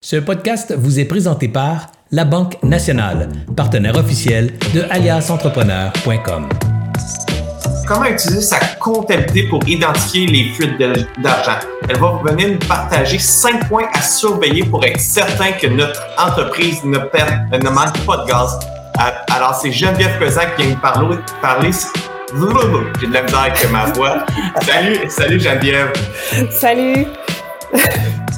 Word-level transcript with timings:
Ce 0.00 0.14
podcast 0.14 0.72
vous 0.78 1.00
est 1.00 1.04
présenté 1.06 1.48
par 1.48 1.88
La 2.12 2.24
Banque 2.24 2.62
Nationale, 2.62 3.30
partenaire 3.56 3.96
officiel 3.96 4.56
de 4.72 4.82
aliasentrepreneur.com. 4.90 6.48
Comment 7.84 8.04
utiliser 8.04 8.42
sa 8.42 8.60
comptabilité 8.78 9.48
pour 9.48 9.68
identifier 9.68 10.28
les 10.28 10.50
fuites 10.50 10.78
d'argent? 10.78 11.58
Elle 11.88 11.98
va 11.98 12.20
venir 12.24 12.50
nous 12.50 12.68
partager 12.68 13.18
cinq 13.18 13.68
points 13.68 13.88
à 13.92 14.00
surveiller 14.00 14.62
pour 14.62 14.84
être 14.84 15.00
certain 15.00 15.50
que 15.50 15.66
notre 15.66 16.00
entreprise 16.16 16.84
ne, 16.84 16.98
perd, 16.98 17.60
ne 17.60 17.68
manque 17.68 17.98
pas 18.06 18.18
de 18.18 18.28
gaz. 18.28 18.56
Euh, 19.00 19.10
alors, 19.34 19.56
c'est 19.56 19.72
Geneviève 19.72 20.16
Pesan 20.20 20.42
qui 20.56 20.62
vient 20.66 20.76
nous 20.76 21.16
parler. 21.42 21.70
parler 21.72 21.72
j'ai 23.00 23.06
de 23.08 23.12
la 23.12 23.22
misère 23.24 23.40
avec 23.40 23.70
ma 23.72 23.86
voix. 23.86 24.24
Salut, 24.62 24.98
salut 25.08 25.40
Geneviève. 25.40 25.92
Salut. 26.52 27.06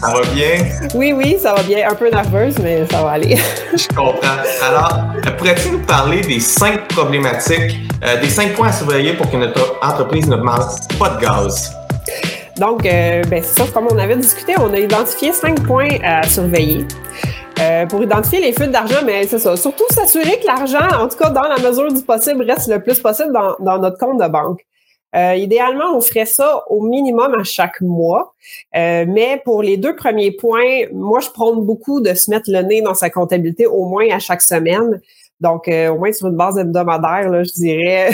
Ça 0.01 0.15
va 0.15 0.23
bien? 0.33 0.65
Oui, 0.95 1.13
oui, 1.13 1.37
ça 1.39 1.53
va 1.53 1.63
bien. 1.63 1.91
Un 1.91 1.95
peu 1.95 2.09
nerveuse, 2.09 2.59
mais 2.63 2.87
ça 2.91 3.03
va 3.03 3.11
aller. 3.11 3.37
Je 3.77 3.87
comprends. 3.89 4.39
Alors, 4.63 4.99
pourrais-tu 5.37 5.73
nous 5.73 5.81
parler 5.81 6.23
des 6.23 6.41
cinq 6.41 6.89
problématiques, 6.89 7.77
euh, 8.03 8.19
des 8.19 8.31
cinq 8.31 8.55
points 8.55 8.69
à 8.69 8.73
surveiller 8.73 9.13
pour 9.13 9.31
que 9.31 9.37
notre 9.37 9.79
entreprise 9.83 10.27
ne 10.27 10.37
manque 10.37 10.71
pas 10.99 11.11
de 11.11 11.21
gaz? 11.21 11.77
Donc, 12.57 12.87
euh, 12.87 13.23
ben, 13.25 13.43
ça, 13.43 13.65
comme 13.75 13.89
on 13.91 13.99
avait 13.99 14.17
discuté, 14.17 14.55
on 14.59 14.73
a 14.73 14.79
identifié 14.79 15.33
cinq 15.33 15.63
points 15.65 15.99
à 16.03 16.23
surveiller. 16.23 16.87
Euh, 17.61 17.85
pour 17.85 18.03
identifier 18.03 18.41
les 18.41 18.55
fuites 18.55 18.71
d'argent, 18.71 19.01
mais 19.05 19.27
c'est 19.27 19.39
ça. 19.39 19.55
Surtout 19.55 19.85
s'assurer 19.91 20.41
que 20.41 20.47
l'argent, 20.47 20.99
en 20.99 21.09
tout 21.09 21.19
cas 21.19 21.29
dans 21.29 21.43
la 21.43 21.59
mesure 21.59 21.93
du 21.93 22.01
possible, 22.01 22.51
reste 22.51 22.69
le 22.69 22.83
plus 22.83 22.99
possible 22.99 23.35
dans, 23.35 23.55
dans 23.61 23.79
notre 23.79 23.99
compte 23.99 24.19
de 24.19 24.29
banque. 24.29 24.61
Euh, 25.17 25.35
idéalement, 25.35 25.97
on 25.97 26.01
ferait 26.01 26.27
ça 26.27 26.63
au 26.69 26.83
minimum 26.83 27.35
à 27.39 27.45
chaque 27.45 27.81
mois. 27.81 28.35
Euh, 28.77 29.05
mais 29.09 29.41
pour 29.45 29.63
les 29.63 29.77
deux 29.77 29.97
premiers 29.97 30.31
points, 30.31 30.87
moi, 30.93 31.21
je 31.21 31.31
prône 31.31 31.65
beaucoup 31.65 32.01
de 32.01 32.15
se 32.15 32.31
mettre 32.31 32.51
le 32.51 32.63
nez 32.63 32.81
dans 32.81 32.95
sa 32.95 33.11
comptabilité 33.11 33.67
au 33.67 33.87
moins 33.87 34.09
à 34.11 34.19
chaque 34.19 34.43
semaine. 34.43 35.01
Donc, 35.41 35.69
euh, 35.69 35.89
au 35.89 35.99
moins 35.99 36.13
sur 36.13 36.29
une 36.29 36.37
base 36.37 36.59
hebdomadaire, 36.59 37.45
je 37.45 37.53
dirais 37.55 38.11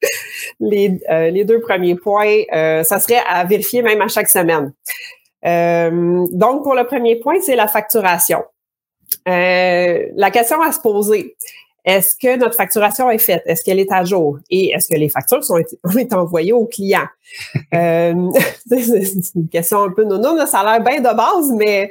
les, 0.60 1.00
les 1.30 1.44
deux 1.44 1.60
premiers 1.60 1.96
points, 1.96 2.42
ça 2.50 3.00
serait 3.00 3.22
à 3.28 3.44
vérifier 3.44 3.82
même 3.82 4.00
à 4.00 4.08
chaque 4.08 4.28
semaine. 4.28 4.72
donc, 5.42 6.62
pour 6.62 6.74
le 6.74 6.84
premier 6.86 7.16
point, 7.16 7.40
c'est 7.40 7.56
la 7.56 7.68
facturation. 7.68 8.44
la 9.26 10.30
question 10.30 10.62
à 10.62 10.72
se 10.72 10.80
poser, 10.80 11.36
est-ce 11.84 12.14
que 12.14 12.36
notre 12.36 12.54
facturation 12.54 13.10
est 13.10 13.18
faite? 13.18 13.42
Est-ce 13.46 13.62
qu'elle 13.64 13.80
est 13.80 13.92
à 13.92 14.04
jour? 14.04 14.38
Et 14.50 14.70
est-ce 14.70 14.88
que 14.88 14.96
les 14.96 15.08
factures 15.08 15.42
sont, 15.44 15.54
ont 15.84 15.98
été 15.98 16.14
envoyées 16.14 16.52
aux 16.52 16.66
clients? 16.66 17.08
euh, 17.74 18.30
c'est 18.66 19.34
une 19.34 19.48
question 19.48 19.82
un 19.82 19.90
peu 19.90 20.04
non, 20.04 20.18
non, 20.18 20.46
ça 20.46 20.60
a 20.60 20.78
l'air 20.78 20.84
bien 20.84 21.00
de 21.00 21.16
base, 21.16 21.52
mais 21.56 21.90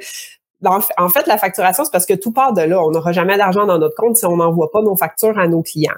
en 0.62 1.08
fait, 1.08 1.26
la 1.26 1.38
facturation, 1.38 1.84
c'est 1.84 1.90
parce 1.90 2.06
que 2.06 2.14
tout 2.14 2.32
part 2.32 2.52
de 2.52 2.62
là. 2.62 2.82
On 2.82 2.90
n'aura 2.90 3.12
jamais 3.12 3.36
d'argent 3.36 3.66
dans 3.66 3.78
notre 3.78 3.94
compte 3.94 4.16
si 4.16 4.26
on 4.26 4.36
n'envoie 4.36 4.70
pas 4.70 4.82
nos 4.82 4.96
factures 4.96 5.38
à 5.38 5.48
nos 5.48 5.62
clients. 5.62 5.94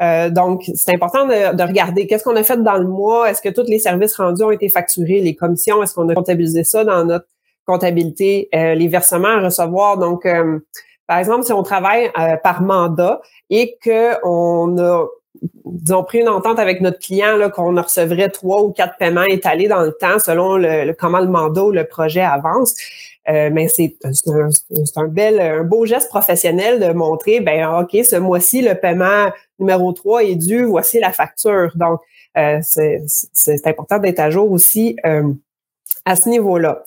Euh, 0.00 0.28
donc, 0.28 0.70
c'est 0.74 0.92
important 0.92 1.26
de, 1.26 1.62
regarder 1.62 2.06
qu'est-ce 2.06 2.24
qu'on 2.24 2.36
a 2.36 2.42
fait 2.42 2.62
dans 2.62 2.76
le 2.76 2.86
mois? 2.86 3.30
Est-ce 3.30 3.40
que 3.40 3.48
tous 3.48 3.68
les 3.68 3.78
services 3.78 4.16
rendus 4.16 4.42
ont 4.42 4.50
été 4.50 4.68
facturés? 4.68 5.20
Les 5.20 5.34
commissions, 5.34 5.82
est-ce 5.82 5.94
qu'on 5.94 6.08
a 6.08 6.14
comptabilisé 6.14 6.64
ça 6.64 6.84
dans 6.84 7.04
notre 7.04 7.26
comptabilité? 7.64 8.48
Euh, 8.54 8.74
les 8.74 8.88
versements 8.88 9.28
à 9.28 9.40
recevoir? 9.40 9.98
Donc, 9.98 10.26
euh, 10.26 10.58
par 11.06 11.18
exemple, 11.18 11.44
si 11.44 11.52
on 11.52 11.62
travaille 11.62 12.10
euh, 12.18 12.36
par 12.36 12.62
mandat 12.62 13.20
et 13.50 13.76
qu'on 13.82 14.78
a 14.78 15.06
disons, 15.64 16.04
pris 16.04 16.20
une 16.20 16.28
entente 16.28 16.58
avec 16.58 16.80
notre 16.80 16.98
client 16.98 17.36
là, 17.36 17.50
qu'on 17.50 17.74
recevrait 17.80 18.28
trois 18.30 18.62
ou 18.62 18.72
quatre 18.72 18.96
paiements 18.98 19.24
étalés 19.24 19.68
dans 19.68 19.82
le 19.82 19.92
temps 19.92 20.18
selon 20.18 20.56
le, 20.56 20.92
comment 20.92 21.20
le 21.20 21.28
mandat 21.28 21.64
ou 21.64 21.72
le 21.72 21.84
projet 21.84 22.20
avance. 22.20 22.74
Euh, 23.28 23.48
mais 23.52 23.68
c'est 23.68 23.96
un, 24.04 24.50
un, 24.96 25.08
bel, 25.08 25.40
un 25.40 25.64
beau 25.64 25.86
geste 25.86 26.10
professionnel 26.10 26.78
de 26.78 26.92
montrer, 26.92 27.40
ben 27.40 27.80
OK, 27.80 27.96
ce 28.04 28.16
mois-ci, 28.16 28.60
le 28.60 28.74
paiement 28.74 29.30
numéro 29.58 29.92
3 29.92 30.24
est 30.24 30.34
dû, 30.34 30.64
voici 30.64 31.00
la 31.00 31.10
facture. 31.10 31.70
Donc, 31.74 32.00
euh, 32.36 32.58
c'est 32.62 33.66
important 33.66 33.98
d'être 33.98 34.20
à 34.20 34.30
jour 34.30 34.50
aussi 34.50 34.96
euh, 35.06 35.32
à 36.04 36.16
ce 36.16 36.28
niveau-là. 36.28 36.82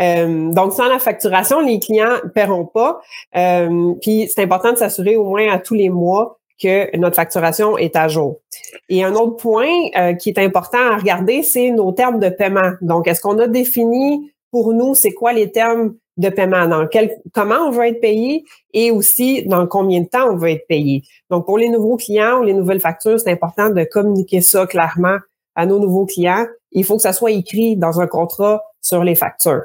Euh, 0.00 0.52
donc, 0.52 0.72
sans 0.72 0.88
la 0.88 0.98
facturation, 0.98 1.60
les 1.60 1.78
clients 1.78 2.16
ne 2.24 2.28
paieront 2.28 2.66
pas. 2.66 3.00
Euh, 3.36 3.94
puis, 4.00 4.28
c'est 4.28 4.42
important 4.42 4.72
de 4.72 4.78
s'assurer 4.78 5.16
au 5.16 5.24
moins 5.24 5.50
à 5.50 5.58
tous 5.58 5.74
les 5.74 5.88
mois 5.88 6.38
que 6.60 6.94
notre 6.96 7.16
facturation 7.16 7.78
est 7.78 7.96
à 7.96 8.08
jour. 8.08 8.40
Et 8.88 9.04
un 9.04 9.14
autre 9.14 9.36
point 9.36 9.70
euh, 9.96 10.14
qui 10.14 10.30
est 10.30 10.38
important 10.38 10.78
à 10.78 10.96
regarder, 10.96 11.42
c'est 11.42 11.70
nos 11.70 11.92
termes 11.92 12.18
de 12.18 12.28
paiement. 12.28 12.72
Donc, 12.82 13.06
est-ce 13.06 13.20
qu'on 13.20 13.38
a 13.38 13.46
défini 13.46 14.32
pour 14.50 14.72
nous, 14.72 14.94
c'est 14.94 15.12
quoi 15.12 15.32
les 15.32 15.50
termes 15.52 15.94
de 16.16 16.30
paiement, 16.30 16.66
dans 16.66 16.88
quel, 16.88 17.16
comment 17.32 17.68
on 17.68 17.70
veut 17.70 17.86
être 17.86 18.00
payé 18.00 18.44
et 18.74 18.90
aussi 18.90 19.44
dans 19.46 19.68
combien 19.68 20.00
de 20.00 20.08
temps 20.08 20.28
on 20.32 20.36
veut 20.36 20.50
être 20.50 20.66
payé? 20.66 21.02
Donc, 21.30 21.46
pour 21.46 21.58
les 21.58 21.68
nouveaux 21.68 21.96
clients 21.96 22.40
ou 22.40 22.42
les 22.42 22.54
nouvelles 22.54 22.80
factures, 22.80 23.20
c'est 23.20 23.30
important 23.30 23.70
de 23.70 23.84
communiquer 23.84 24.40
ça 24.40 24.66
clairement 24.66 25.18
à 25.58 25.66
nos 25.66 25.78
nouveaux 25.78 26.06
clients 26.06 26.46
il 26.72 26.84
faut 26.84 26.96
que 26.96 27.02
ça 27.02 27.12
soit 27.12 27.30
écrit 27.30 27.76
dans 27.76 28.00
un 28.00 28.06
contrat 28.06 28.62
sur 28.80 29.04
les 29.04 29.14
factures. 29.14 29.64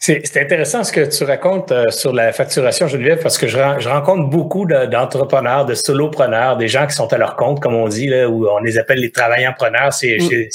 C'est 0.00 0.36
intéressant 0.36 0.84
ce 0.84 0.92
que 0.92 1.04
tu 1.04 1.24
racontes 1.24 1.72
euh, 1.72 1.90
sur 1.90 2.12
la 2.12 2.32
facturation, 2.32 2.88
Geneviève, 2.88 3.22
parce 3.22 3.38
que 3.38 3.46
je, 3.46 3.58
rencontre 3.88 4.28
beaucoup 4.28 4.66
d'entrepreneurs, 4.66 5.64
de, 5.64 5.74
solopreneurs, 5.74 6.56
des 6.56 6.68
gens 6.68 6.86
qui 6.86 6.94
sont 6.94 7.10
à 7.12 7.18
leur 7.18 7.36
compte, 7.36 7.60
comme 7.60 7.74
on 7.74 7.88
dit, 7.88 8.06
là, 8.06 8.28
où 8.28 8.46
on 8.46 8.58
les 8.58 8.78
appelle 8.78 8.98
les 8.98 9.10
travailleurs-preneurs 9.10 9.92
c'est 9.92 10.18
mm. 10.18 10.48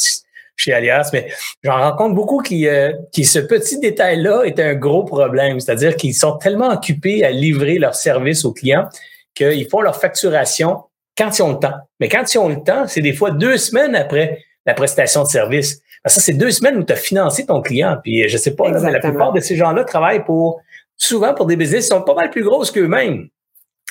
chez, 0.56 0.74
Alias, 0.74 1.09
mais 1.13 1.31
j'en 1.63 1.79
rencontre 1.79 2.13
beaucoup 2.13 2.41
qui, 2.41 2.68
euh, 2.68 2.91
qui 3.12 3.25
ce 3.25 3.39
petit 3.39 3.79
détail-là 3.79 4.44
est 4.44 4.59
un 4.59 4.75
gros 4.75 5.03
problème, 5.03 5.59
c'est-à-dire 5.59 5.95
qu'ils 5.95 6.16
sont 6.16 6.38
tellement 6.38 6.69
occupés 6.69 7.24
à 7.24 7.31
livrer 7.31 7.79
leurs 7.79 7.95
services 7.95 8.45
aux 8.45 8.53
clients 8.53 8.88
qu'ils 9.34 9.68
font 9.69 9.81
leur 9.81 10.00
facturation 10.00 10.84
quand 11.17 11.38
ils 11.38 11.41
ont 11.41 11.53
le 11.53 11.59
temps. 11.59 11.75
Mais 12.00 12.09
quand 12.09 12.33
ils 12.33 12.38
ont 12.38 12.50
le 12.50 12.63
temps, 12.63 12.88
c'est 12.88 13.01
des 13.01 13.13
fois 13.13 13.31
deux 13.31 13.57
semaines 13.57 13.95
après 13.95 14.39
la 14.66 14.73
prestation 14.73 15.23
de 15.23 15.28
service. 15.28 15.81
ça, 16.05 16.22
c'est 16.22 16.33
deux 16.33 16.51
semaines 16.51 16.78
où 16.78 16.83
tu 16.83 16.94
as 16.94 16.97
financé 16.97 17.45
ton 17.45 17.61
client. 17.61 17.97
Puis 18.03 18.28
je 18.28 18.38
sais 18.38 18.55
pas, 18.55 18.69
la 18.69 19.00
plupart 19.00 19.33
de 19.33 19.39
ces 19.39 19.56
gens-là 19.56 19.83
travaillent 19.83 20.23
pour 20.23 20.61
souvent 20.97 21.33
pour 21.33 21.45
des 21.45 21.56
business 21.56 21.85
qui 21.85 21.89
sont 21.89 22.01
pas 22.01 22.16
mal 22.16 22.29
plus 22.29 22.44
grosses 22.44 22.72
qu'eux-mêmes. 22.72 23.27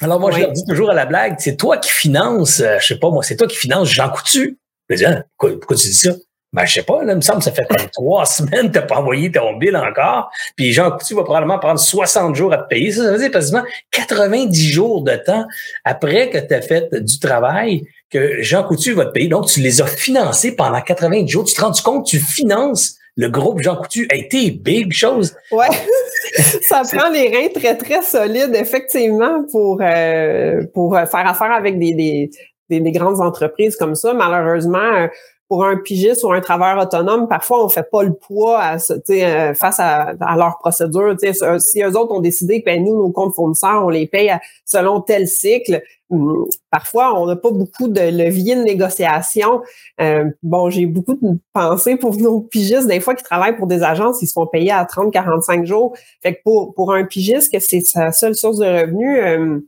Alors 0.02 0.20
moi, 0.20 0.30
je 0.30 0.40
leur 0.40 0.52
dis 0.52 0.64
toujours 0.68 0.90
à 0.90 0.94
la 0.94 1.06
blague, 1.06 1.36
c'est 1.38 1.56
toi 1.56 1.78
qui 1.78 1.90
finances, 1.90 2.60
euh, 2.60 2.76
je 2.80 2.86
sais 2.88 2.98
pas 2.98 3.08
moi, 3.08 3.22
c'est 3.22 3.36
toi 3.36 3.46
qui 3.46 3.56
finances 3.56 3.88
Jean 3.88 4.10
Coutu. 4.10 4.58
Je 4.90 4.96
dis, 4.96 5.06
hein, 5.06 5.24
pourquoi, 5.38 5.58
pourquoi 5.58 5.76
tu 5.76 5.88
dis 5.88 5.94
ça? 5.94 6.12
Ben, 6.56 6.64
je 6.64 6.72
sais 6.72 6.82
pas, 6.82 7.04
là, 7.04 7.12
il 7.12 7.16
me 7.16 7.20
semble 7.20 7.40
que 7.40 7.44
ça 7.44 7.52
fait 7.52 7.66
trois 7.92 8.24
semaines 8.24 8.72
que 8.72 8.78
tu 8.78 8.86
pas 8.86 8.96
envoyé 8.96 9.30
ton 9.30 9.58
bill 9.58 9.76
encore. 9.76 10.30
Puis 10.56 10.72
Jean 10.72 10.90
Coutu 10.90 11.14
va 11.14 11.22
probablement 11.22 11.58
prendre 11.58 11.78
60 11.78 12.34
jours 12.34 12.50
à 12.54 12.56
te 12.56 12.68
payer. 12.68 12.92
Ça, 12.92 13.04
ça 13.04 13.12
veut 13.12 13.18
dire 13.18 13.30
quasiment 13.30 13.62
90 13.90 14.70
jours 14.70 15.02
de 15.02 15.14
temps 15.16 15.44
après 15.84 16.30
que 16.30 16.38
tu 16.38 16.54
as 16.54 16.62
fait 16.62 16.88
du 16.94 17.18
travail 17.20 17.84
que 18.10 18.40
Jean 18.40 18.64
Coutu 18.64 18.94
va 18.94 19.04
te 19.04 19.10
payer. 19.10 19.28
Donc, 19.28 19.48
tu 19.48 19.60
les 19.60 19.82
as 19.82 19.86
financés 19.86 20.56
pendant 20.56 20.80
90 20.80 21.28
jours. 21.30 21.44
Tu 21.44 21.52
te 21.52 21.60
rends 21.60 21.72
compte, 21.84 22.06
tu 22.06 22.18
finances 22.18 22.96
le 23.16 23.28
groupe 23.28 23.60
Jean 23.60 23.76
Coutu? 23.76 24.08
a 24.10 24.14
été 24.14 24.50
big 24.50 24.94
chose. 24.94 25.36
Ouais. 25.52 25.66
ça 26.68 26.84
prend 26.90 27.10
les 27.10 27.28
reins 27.28 27.48
très, 27.54 27.76
très 27.76 28.00
solides, 28.00 28.54
effectivement, 28.54 29.44
pour, 29.52 29.82
euh, 29.82 30.62
pour 30.72 30.94
faire 30.94 31.28
affaire 31.28 31.52
avec 31.52 31.78
des, 31.78 31.92
des, 31.92 32.30
des, 32.70 32.80
des, 32.80 32.92
grandes 32.92 33.20
entreprises 33.20 33.76
comme 33.76 33.94
ça. 33.94 34.14
Malheureusement, 34.14 35.08
pour 35.48 35.64
un 35.64 35.76
pigiste 35.76 36.24
ou 36.24 36.32
un 36.32 36.40
travailleur 36.40 36.82
autonome, 36.82 37.28
parfois 37.28 37.64
on 37.64 37.68
fait 37.68 37.88
pas 37.88 38.02
le 38.02 38.12
poids 38.12 38.60
à, 38.60 38.76
euh, 38.76 39.54
face 39.54 39.78
à, 39.78 40.14
à 40.20 40.36
leur 40.36 40.58
procédure. 40.58 41.14
Si 41.58 41.82
eux 41.82 41.96
autres 41.96 42.12
ont 42.12 42.20
décidé 42.20 42.60
que 42.60 42.66
ben, 42.66 42.82
nous, 42.82 42.96
nos 42.96 43.10
comptes 43.10 43.34
fournisseurs, 43.34 43.84
on 43.84 43.88
les 43.88 44.06
paye 44.06 44.32
selon 44.64 45.00
tel 45.00 45.28
cycle, 45.28 45.82
hum, 46.10 46.46
parfois 46.70 47.20
on 47.20 47.26
n'a 47.26 47.36
pas 47.36 47.52
beaucoup 47.52 47.86
de 47.86 48.00
levier 48.00 48.56
de 48.56 48.62
négociation. 48.62 49.62
Euh, 50.00 50.24
bon, 50.42 50.68
j'ai 50.68 50.86
beaucoup 50.86 51.14
de 51.14 51.38
pensées 51.52 51.96
pour 51.96 52.16
nos 52.16 52.40
pigistes, 52.40 52.88
des 52.88 53.00
fois 53.00 53.14
qui 53.14 53.22
travaillent 53.22 53.56
pour 53.56 53.68
des 53.68 53.84
agences, 53.84 54.22
ils 54.22 54.26
se 54.26 54.32
font 54.32 54.46
payer 54.46 54.72
à 54.72 54.84
30-45 54.84 55.64
jours. 55.64 55.96
Fait 56.22 56.34
que 56.34 56.40
pour, 56.44 56.74
pour 56.74 56.92
un 56.92 57.04
pigiste, 57.04 57.52
que 57.52 57.60
c'est 57.60 57.86
sa 57.86 58.10
seule 58.10 58.34
source 58.34 58.58
de 58.58 58.66
revenus, 58.66 59.18
euh, 59.22 59.60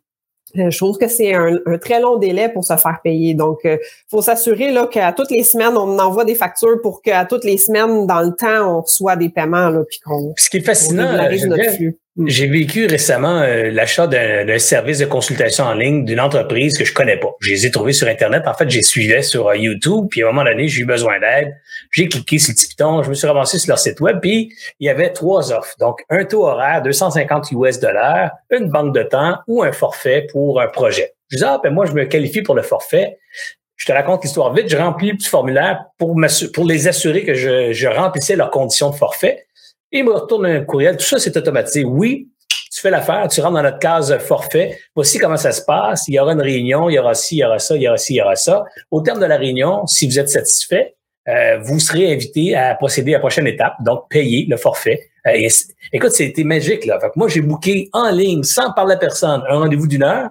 je 0.55 0.77
trouve 0.77 0.99
que 0.99 1.09
c'est 1.09 1.35
un, 1.35 1.59
très 1.81 2.00
long 2.00 2.17
délai 2.17 2.49
pour 2.49 2.65
se 2.65 2.77
faire 2.77 2.99
payer. 3.03 3.35
Donc, 3.35 3.61
il 3.65 3.71
euh, 3.71 3.77
faut 4.11 4.23
s'assurer 4.23 4.71
là 4.71 4.87
qu'à 4.87 5.12
toutes 5.12 5.31
les 5.31 5.45
semaines, 5.45 5.77
on 5.77 5.99
envoie 5.99 6.25
des 6.25 6.35
factures 6.35 6.81
pour 6.83 7.03
qu'à 7.03 7.25
toutes 7.25 7.45
les 7.45 7.59
semaines, 7.59 8.06
dans 8.06 8.21
le 8.21 8.35
temps, 8.35 8.79
on 8.79 8.81
reçoit 8.83 9.17
des 9.17 9.29
paiements. 9.29 9.71
Là, 9.71 9.85
puis 9.89 9.99
qu'on, 10.00 10.33
Ce 10.37 10.50
qui 10.50 10.59
est 10.59 10.62
fascinant, 10.62 11.12
Mm. 11.81 11.93
J'ai 12.26 12.49
vécu 12.49 12.87
récemment 12.87 13.43
euh, 13.43 13.70
l'achat 13.70 14.09
d'un 14.09 14.59
service 14.59 14.99
de 14.99 15.05
consultation 15.05 15.65
en 15.65 15.75
ligne 15.75 16.05
d'une 16.05 16.19
entreprise 16.19 16.76
que 16.76 16.85
je 16.85 16.93
connais 16.93 17.17
pas. 17.17 17.29
Je 17.38 17.53
les 17.53 17.67
ai 17.67 17.70
trouvés 17.70 17.93
sur 17.93 18.09
Internet. 18.09 18.49
En 18.49 18.55
fait, 18.55 18.69
j'ai 18.69 18.82
suivi 18.82 19.23
sur 19.23 19.47
euh, 19.47 19.56
YouTube. 19.56 20.06
Puis 20.11 20.23
à 20.23 20.26
un 20.26 20.32
moment 20.32 20.43
donné, 20.43 20.67
j'ai 20.67 20.81
eu 20.81 20.85
besoin 20.85 21.20
d'aide. 21.20 21.55
J'ai 21.93 22.09
cliqué 22.09 22.41
sur 22.41 22.50
le 22.50 22.56
petit 22.56 22.69
piton. 22.69 23.05
Je 23.05 23.11
me 23.11 23.15
suis 23.15 23.29
ramassé 23.29 23.61
sur 23.61 23.69
leur 23.69 23.79
site 23.79 24.00
web. 24.00 24.19
Puis 24.20 24.53
il 24.81 24.87
y 24.87 24.91
avait 24.91 25.12
trois 25.12 25.53
offres. 25.53 25.76
Donc, 25.79 26.00
un 26.11 26.25
taux 26.25 26.44
horaire, 26.44 26.82
250 26.82 27.53
US 27.53 27.79
dollars, 27.79 28.32
une 28.50 28.69
banque 28.69 28.97
de 28.97 29.05
temps 29.05 29.37
ou 29.47 29.62
un 29.62 29.71
forfait 29.71 30.26
pour 30.32 30.61
un 30.61 30.67
projet. 30.67 31.12
Je 31.29 31.37
dis, 31.37 31.44
ah, 31.44 31.61
ben 31.62 31.73
moi, 31.73 31.87
je 31.87 31.93
me 31.93 32.05
qualifie 32.05 32.43
pour 32.43 32.56
le 32.56 32.62
forfait. 32.62 33.19
Je 33.76 33.87
te 33.87 33.93
raconte 33.93 34.25
l'histoire 34.25 34.53
vite. 34.53 34.69
Je 34.69 34.76
remplis 34.76 35.12
le 35.12 35.17
petit 35.19 35.29
formulaire 35.29 35.85
pour, 35.99 36.17
pour 36.53 36.64
les 36.64 36.88
assurer 36.88 37.25
que 37.25 37.35
je 37.35 37.87
remplissais 37.87 38.35
leurs 38.35 38.50
conditions 38.50 38.91
de 38.91 38.97
forfait. 38.97 39.44
Il 39.93 40.05
me 40.05 40.12
retourne 40.12 40.46
un 40.46 40.64
courriel. 40.64 40.96
Tout 40.96 41.05
ça, 41.05 41.19
c'est 41.19 41.37
automatisé. 41.37 41.85
Oui, 41.85 42.29
tu 42.70 42.81
fais 42.81 42.90
l'affaire, 42.90 43.26
tu 43.29 43.40
rentres 43.40 43.55
dans 43.55 43.62
notre 43.62 43.79
case 43.79 44.17
forfait. 44.19 44.79
Voici 44.94 45.19
comment 45.19 45.37
ça 45.37 45.52
se 45.52 45.62
passe. 45.62 46.06
Il 46.08 46.14
y 46.14 46.20
aura 46.20 46.32
une 46.32 46.43
réunion, 46.43 46.88
il 46.88 46.94
y 46.94 46.99
aura 46.99 47.14
ci, 47.14 47.37
il 47.37 47.38
y 47.38 47.44
aura 47.44 47.58
ça, 47.58 47.76
il 47.76 47.82
y 47.82 47.88
aura 47.88 47.96
ci, 47.96 48.14
il 48.14 48.17
y 48.19 48.23
aura 48.23 48.37
ça. 48.37 48.64
Au 48.90 49.00
terme 49.00 49.20
de 49.20 49.26
la 49.26 49.37
réunion, 49.37 49.87
si 49.87 50.06
vous 50.06 50.19
êtes 50.19 50.29
satisfait, 50.29 50.94
euh, 51.29 51.58
vous 51.61 51.79
serez 51.79 52.12
invité 52.12 52.55
à 52.55 52.75
procéder 52.75 53.14
à 53.14 53.19
la 53.19 53.20
prochaine 53.20 53.46
étape, 53.46 53.75
donc 53.85 54.08
payer 54.08 54.46
le 54.49 54.56
forfait. 54.56 55.11
Euh, 55.26 55.49
écoute, 55.93 56.12
c'était 56.12 56.44
magique 56.44 56.87
là. 56.87 56.99
Fait 57.00 57.11
moi, 57.17 57.29
j'ai 57.29 57.40
booké 57.40 57.88
en 57.93 58.11
ligne, 58.11 58.43
sans 58.43 58.73
parler 58.73 58.94
à 58.94 58.99
personne, 58.99 59.43
un 59.49 59.58
rendez-vous 59.58 59.87
d'une 59.87 60.05
heure. 60.05 60.31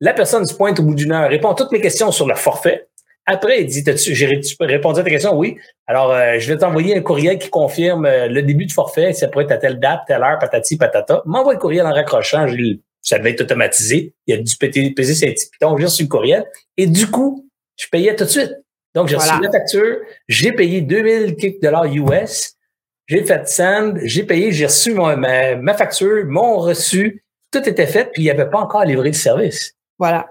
La 0.00 0.12
personne 0.12 0.44
se 0.46 0.54
pointe 0.54 0.78
au 0.78 0.84
bout 0.84 0.94
d'une 0.94 1.10
heure, 1.10 1.28
répond 1.28 1.50
à 1.50 1.54
toutes 1.54 1.72
mes 1.72 1.80
questions 1.80 2.12
sur 2.12 2.28
le 2.28 2.36
forfait. 2.36 2.88
Après, 3.30 3.60
il 3.60 3.66
dit, 3.66 3.84
j'ai 4.14 4.26
répondu 4.60 5.00
à 5.00 5.02
ta 5.02 5.10
question, 5.10 5.36
oui. 5.36 5.58
Alors, 5.86 6.12
euh, 6.12 6.38
je 6.38 6.50
vais 6.50 6.58
t'envoyer 6.58 6.96
un 6.96 7.02
courriel 7.02 7.38
qui 7.38 7.50
confirme 7.50 8.08
le 8.08 8.40
début 8.40 8.64
du 8.64 8.72
forfait. 8.72 9.12
Ça 9.12 9.28
pourrait 9.28 9.44
être 9.44 9.52
à 9.52 9.58
telle 9.58 9.78
date, 9.78 10.00
telle 10.06 10.22
heure, 10.22 10.38
patati, 10.38 10.78
patata. 10.78 11.22
M'envoie 11.26 11.52
le 11.52 11.58
courriel 11.58 11.84
en 11.84 11.92
raccrochant. 11.92 12.46
Ça 13.02 13.18
devait 13.18 13.32
être 13.32 13.42
automatisé. 13.42 14.14
Il 14.26 14.34
a 14.34 14.38
dû 14.38 14.56
peser 14.56 15.14
ses 15.14 15.26
petits 15.32 15.50
pitons. 15.50 15.76
J'ai 15.76 15.84
reçu 15.84 16.04
le 16.04 16.08
courriel. 16.08 16.46
Et 16.78 16.86
du 16.86 17.06
coup, 17.06 17.46
je 17.76 17.86
payais 17.90 18.16
tout 18.16 18.24
de 18.24 18.30
suite. 18.30 18.52
Donc, 18.94 19.08
j'ai 19.08 19.16
reçu 19.16 19.40
la 19.42 19.52
facture, 19.52 19.98
j'ai 20.28 20.52
payé 20.52 20.80
2000 20.80 21.36
dollars 21.62 21.84
US, 21.84 22.54
j'ai 23.06 23.24
fait 23.24 23.46
send, 23.46 23.98
j'ai 24.02 24.24
payé, 24.24 24.50
j'ai 24.50 24.66
reçu 24.66 24.94
ma, 24.94 25.74
facture, 25.74 26.24
mon 26.26 26.58
reçu, 26.58 27.22
tout 27.52 27.68
était 27.68 27.86
fait, 27.86 28.10
puis 28.12 28.22
il 28.22 28.24
n'y 28.24 28.30
avait 28.30 28.48
pas 28.48 28.58
encore 28.58 28.84
livré 28.84 29.10
de 29.10 29.14
service. 29.14 29.74
Voilà. 29.98 30.26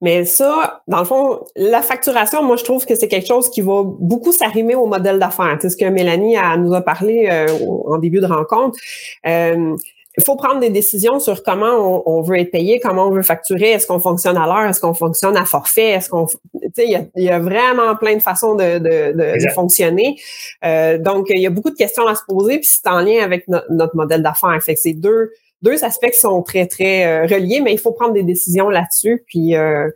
Mais 0.00 0.24
ça, 0.24 0.82
dans 0.88 0.98
le 0.98 1.04
fond, 1.04 1.40
la 1.56 1.82
facturation, 1.82 2.42
moi, 2.42 2.56
je 2.56 2.64
trouve 2.64 2.84
que 2.86 2.94
c'est 2.94 3.08
quelque 3.08 3.26
chose 3.26 3.50
qui 3.50 3.60
va 3.60 3.82
beaucoup 3.84 4.32
s'arrimer 4.32 4.74
au 4.74 4.86
modèle 4.86 5.18
d'affaires. 5.18 5.58
C'est 5.60 5.70
ce 5.70 5.76
que 5.76 5.84
Mélanie 5.86 6.36
a, 6.36 6.56
nous 6.56 6.74
a 6.74 6.80
parlé 6.80 7.28
euh, 7.30 7.46
en 7.86 7.98
début 7.98 8.20
de 8.20 8.26
rencontre. 8.26 8.78
Euh, 9.26 9.76
il 10.18 10.24
faut 10.24 10.36
prendre 10.36 10.60
des 10.60 10.70
décisions 10.70 11.20
sur 11.20 11.42
comment 11.42 12.02
on, 12.08 12.22
veut 12.22 12.38
être 12.38 12.50
payé, 12.50 12.80
comment 12.80 13.08
on 13.08 13.10
veut 13.10 13.22
facturer, 13.22 13.72
est-ce 13.72 13.86
qu'on 13.86 13.98
fonctionne 13.98 14.38
à 14.38 14.46
l'heure, 14.46 14.66
est-ce 14.66 14.80
qu'on 14.80 14.94
fonctionne 14.94 15.36
à 15.36 15.44
forfait, 15.44 15.90
est-ce 15.90 16.08
qu'on, 16.08 16.24
tu 16.26 16.36
sais, 16.74 16.86
il 17.16 17.22
y 17.22 17.28
a, 17.28 17.38
vraiment 17.38 17.94
plein 17.96 18.16
de 18.16 18.22
façons 18.22 18.54
de, 18.54 18.78
de, 18.78 19.52
fonctionner. 19.54 20.16
Euh, 20.64 20.96
donc, 20.96 21.26
il 21.28 21.42
y 21.42 21.46
a 21.46 21.50
beaucoup 21.50 21.70
de 21.70 21.76
questions 21.76 22.06
à 22.06 22.14
se 22.14 22.22
poser, 22.26 22.58
puis 22.60 22.68
c'est 22.68 22.88
en 22.88 23.00
lien 23.00 23.22
avec 23.22 23.46
notre 23.48 23.94
modèle 23.94 24.22
d'affaires. 24.22 24.58
Fait 24.62 24.74
que 24.74 24.80
c'est 24.80 24.94
deux, 24.94 25.32
deux 25.66 25.84
aspects 25.84 26.10
qui 26.10 26.18
sont 26.18 26.42
très, 26.42 26.66
très 26.66 27.04
euh, 27.04 27.26
reliés, 27.26 27.60
mais 27.60 27.72
il 27.72 27.78
faut 27.78 27.92
prendre 27.92 28.12
des 28.12 28.22
décisions 28.22 28.68
là-dessus, 28.68 29.24
puis 29.26 29.56
euh, 29.56 29.90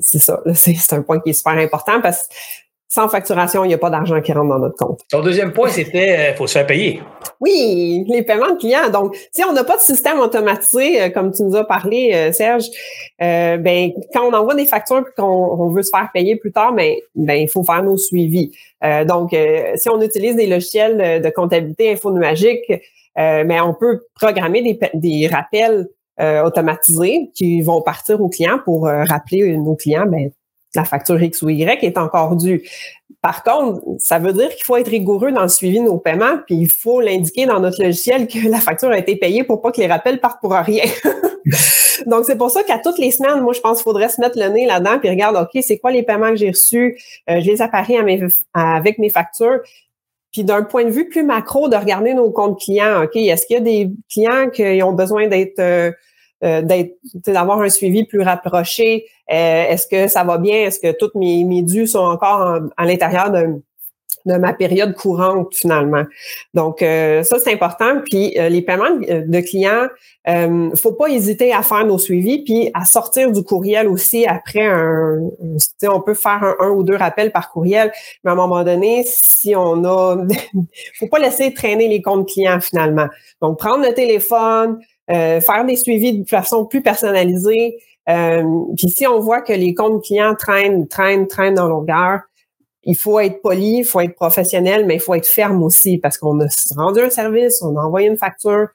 c'est 0.00 0.18
ça, 0.18 0.42
c'est 0.54 0.92
un 0.92 1.02
point 1.02 1.20
qui 1.20 1.30
est 1.30 1.34
super 1.34 1.54
important 1.54 2.00
parce 2.00 2.26
que 2.26 2.34
sans 2.92 3.08
facturation, 3.08 3.64
il 3.64 3.68
n'y 3.68 3.74
a 3.74 3.78
pas 3.78 3.88
d'argent 3.88 4.20
qui 4.20 4.32
rentre 4.32 4.48
dans 4.48 4.58
notre 4.58 4.76
compte. 4.76 5.00
Ton 5.08 5.22
deuxième 5.22 5.52
point, 5.52 5.68
c'était 5.68 6.08
il 6.08 6.32
euh, 6.32 6.34
faut 6.34 6.48
se 6.48 6.54
faire 6.54 6.66
payer. 6.66 7.00
Oui, 7.40 8.04
les 8.08 8.22
paiements 8.24 8.50
de 8.50 8.58
clients. 8.58 8.90
Donc, 8.92 9.16
si 9.30 9.44
on 9.44 9.52
n'a 9.52 9.62
pas 9.62 9.76
de 9.76 9.80
système 9.80 10.18
automatisé, 10.18 11.00
euh, 11.00 11.08
comme 11.08 11.32
tu 11.32 11.44
nous 11.44 11.54
as 11.54 11.64
parlé, 11.64 12.10
euh, 12.12 12.32
Serge, 12.32 12.64
ben 13.20 13.92
quand 14.12 14.28
on 14.28 14.32
envoie 14.32 14.56
des 14.56 14.66
factures 14.66 14.98
et 15.06 15.20
qu'on 15.20 15.70
veut 15.70 15.82
se 15.82 15.90
faire 15.90 16.08
payer 16.12 16.34
plus 16.34 16.50
tard, 16.50 16.72
ben, 16.72 16.94
ben 17.14 17.34
il 17.34 17.48
faut 17.48 17.62
faire 17.62 17.82
nos 17.84 17.96
suivis. 17.96 18.50
donc, 19.06 19.36
si 19.76 19.88
on 19.90 20.00
utilise 20.00 20.36
des 20.36 20.46
logiciels 20.46 21.20
de 21.20 21.30
comptabilité 21.30 21.92
infonuagique, 21.92 22.72
ben 23.14 23.60
on 23.62 23.74
peut 23.74 24.00
programmer 24.14 24.62
des, 24.62 24.78
des 24.94 25.26
rappels 25.28 25.86
automatisés 26.18 27.30
qui 27.34 27.60
vont 27.60 27.82
partir 27.82 28.20
aux 28.20 28.30
clients 28.30 28.58
pour 28.64 28.86
rappeler 28.86 29.56
nos 29.56 29.76
clients, 29.76 30.06
ben 30.06 30.30
la 30.74 30.84
facture 30.84 31.20
X 31.22 31.42
ou 31.42 31.48
Y 31.48 31.84
est 31.84 31.98
encore 31.98 32.36
due. 32.36 32.62
Par 33.22 33.42
contre, 33.42 33.82
ça 33.98 34.18
veut 34.18 34.32
dire 34.32 34.48
qu'il 34.50 34.64
faut 34.64 34.76
être 34.76 34.88
rigoureux 34.88 35.30
dans 35.32 35.42
le 35.42 35.48
suivi 35.48 35.78
de 35.78 35.84
nos 35.84 35.98
paiements, 35.98 36.38
puis 36.46 36.56
il 36.56 36.70
faut 36.70 37.00
l'indiquer 37.00 37.44
dans 37.46 37.60
notre 37.60 37.82
logiciel 37.82 38.26
que 38.26 38.48
la 38.48 38.60
facture 38.60 38.90
a 38.90 38.98
été 38.98 39.16
payée 39.16 39.44
pour 39.44 39.60
pas 39.60 39.72
que 39.72 39.80
les 39.80 39.86
rappels 39.86 40.20
partent 40.20 40.40
pour 40.40 40.52
rien. 40.52 40.84
Donc, 42.06 42.24
c'est 42.24 42.36
pour 42.36 42.50
ça 42.50 42.62
qu'à 42.62 42.78
toutes 42.78 42.98
les 42.98 43.10
semaines, 43.10 43.40
moi, 43.42 43.52
je 43.52 43.60
pense 43.60 43.78
qu'il 43.78 43.84
faudrait 43.84 44.08
se 44.08 44.20
mettre 44.20 44.38
le 44.38 44.48
nez 44.48 44.66
là-dedans 44.66 44.98
puis 44.98 45.10
regarde, 45.10 45.36
OK, 45.36 45.62
c'est 45.62 45.78
quoi 45.78 45.90
les 45.90 46.02
paiements 46.02 46.30
que 46.30 46.36
j'ai 46.36 46.50
reçus? 46.50 46.98
Euh, 47.28 47.40
je 47.40 47.46
les 47.50 47.60
apparais 47.60 47.96
avec 48.54 48.98
mes 48.98 49.10
factures. 49.10 49.60
Puis 50.32 50.44
d'un 50.44 50.62
point 50.62 50.84
de 50.84 50.90
vue 50.90 51.08
plus 51.08 51.24
macro, 51.24 51.68
de 51.68 51.76
regarder 51.76 52.14
nos 52.14 52.30
comptes 52.30 52.60
clients, 52.60 53.02
OK, 53.02 53.16
est-ce 53.16 53.46
qu'il 53.46 53.54
y 53.54 53.58
a 53.58 53.62
des 53.62 53.90
clients 54.08 54.48
qui 54.48 54.82
ont 54.82 54.92
besoin 54.92 55.26
d'être 55.26 55.58
euh, 55.58 55.90
euh, 56.42 56.62
d'avoir 57.26 57.60
un 57.60 57.68
suivi 57.68 58.04
plus 58.04 58.22
rapproché. 58.22 59.06
Euh, 59.30 59.64
est-ce 59.68 59.86
que 59.86 60.08
ça 60.08 60.24
va 60.24 60.38
bien? 60.38 60.56
Est-ce 60.66 60.80
que 60.80 60.92
toutes 60.92 61.14
mes, 61.14 61.44
mes 61.44 61.62
dus 61.62 61.88
sont 61.88 61.98
encore 61.98 62.60
à 62.76 62.86
l'intérieur 62.86 63.30
de, 63.30 63.62
de 64.26 64.34
ma 64.38 64.54
période 64.54 64.94
courante 64.94 65.54
finalement? 65.54 66.04
Donc 66.54 66.82
euh, 66.82 67.22
ça 67.22 67.38
c'est 67.38 67.52
important. 67.52 68.00
Puis 68.08 68.34
les 68.36 68.62
paiements 68.62 68.96
de 68.96 69.40
clients, 69.40 69.88
euh, 70.28 70.74
faut 70.76 70.92
pas 70.92 71.08
hésiter 71.08 71.52
à 71.54 71.62
faire 71.62 71.86
nos 71.86 71.96
suivis 71.96 72.44
puis 72.44 72.70
à 72.74 72.84
sortir 72.84 73.32
du 73.32 73.42
courriel 73.42 73.88
aussi 73.88 74.26
après 74.26 74.66
un. 74.66 75.18
on 75.84 76.00
peut 76.02 76.12
faire 76.12 76.42
un, 76.42 76.56
un, 76.60 76.68
ou 76.68 76.82
deux 76.82 76.96
rappels 76.96 77.32
par 77.32 77.50
courriel, 77.50 77.90
mais 78.22 78.30
à 78.30 78.34
un 78.34 78.36
moment 78.36 78.62
donné, 78.62 79.02
si 79.06 79.56
on 79.56 79.82
a, 79.84 80.18
faut 80.98 81.08
pas 81.08 81.18
laisser 81.18 81.54
traîner 81.54 81.88
les 81.88 82.02
comptes 82.02 82.28
clients 82.28 82.60
finalement. 82.60 83.08
Donc 83.40 83.58
prendre 83.58 83.82
le 83.82 83.94
téléphone, 83.94 84.78
euh, 85.10 85.40
faire 85.40 85.64
des 85.64 85.76
suivis 85.76 86.20
de 86.20 86.28
façon 86.28 86.66
plus 86.66 86.82
personnalisée. 86.82 87.78
Euh, 88.08 88.42
puis 88.76 88.88
si 88.88 89.06
on 89.06 89.18
voit 89.18 89.42
que 89.42 89.52
les 89.52 89.74
comptes 89.74 90.04
clients 90.04 90.34
traînent, 90.34 90.86
traînent, 90.86 91.26
traînent 91.26 91.54
dans 91.54 91.68
longueur, 91.68 92.20
il 92.84 92.96
faut 92.96 93.18
être 93.18 93.42
poli, 93.42 93.78
il 93.78 93.84
faut 93.84 94.00
être 94.00 94.14
professionnel, 94.14 94.86
mais 94.86 94.94
il 94.94 95.00
faut 95.00 95.14
être 95.14 95.26
ferme 95.26 95.62
aussi 95.62 95.98
parce 95.98 96.16
qu'on 96.16 96.40
a 96.40 96.46
rendu 96.76 97.00
un 97.00 97.10
service, 97.10 97.60
on 97.62 97.76
a 97.76 97.82
envoyé 97.82 98.08
une 98.08 98.16
facture, 98.16 98.68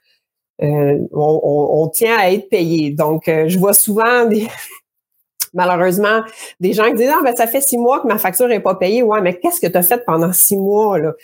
euh, 0.62 0.98
on, 1.12 1.90
tient 1.92 2.16
à 2.18 2.30
être 2.30 2.48
payé. 2.48 2.90
Donc, 2.90 3.24
je 3.26 3.58
vois 3.58 3.74
souvent 3.74 4.26
des 4.26 4.46
malheureusement 5.54 6.20
des 6.60 6.72
gens 6.72 6.84
qui 6.88 6.94
disent 6.94 7.12
ah 7.12 7.22
ben 7.24 7.34
ça 7.34 7.46
fait 7.46 7.62
six 7.62 7.78
mois 7.78 8.00
que 8.00 8.06
ma 8.06 8.18
facture 8.18 8.46
n'est 8.46 8.60
pas 8.60 8.74
payée. 8.74 9.02
Ouais, 9.02 9.20
mais 9.22 9.38
qu'est-ce 9.38 9.60
que 9.60 9.66
tu 9.66 9.76
as 9.76 9.82
fait 9.82 10.04
pendant 10.04 10.32
six 10.32 10.56
mois 10.56 10.98
là? 10.98 11.14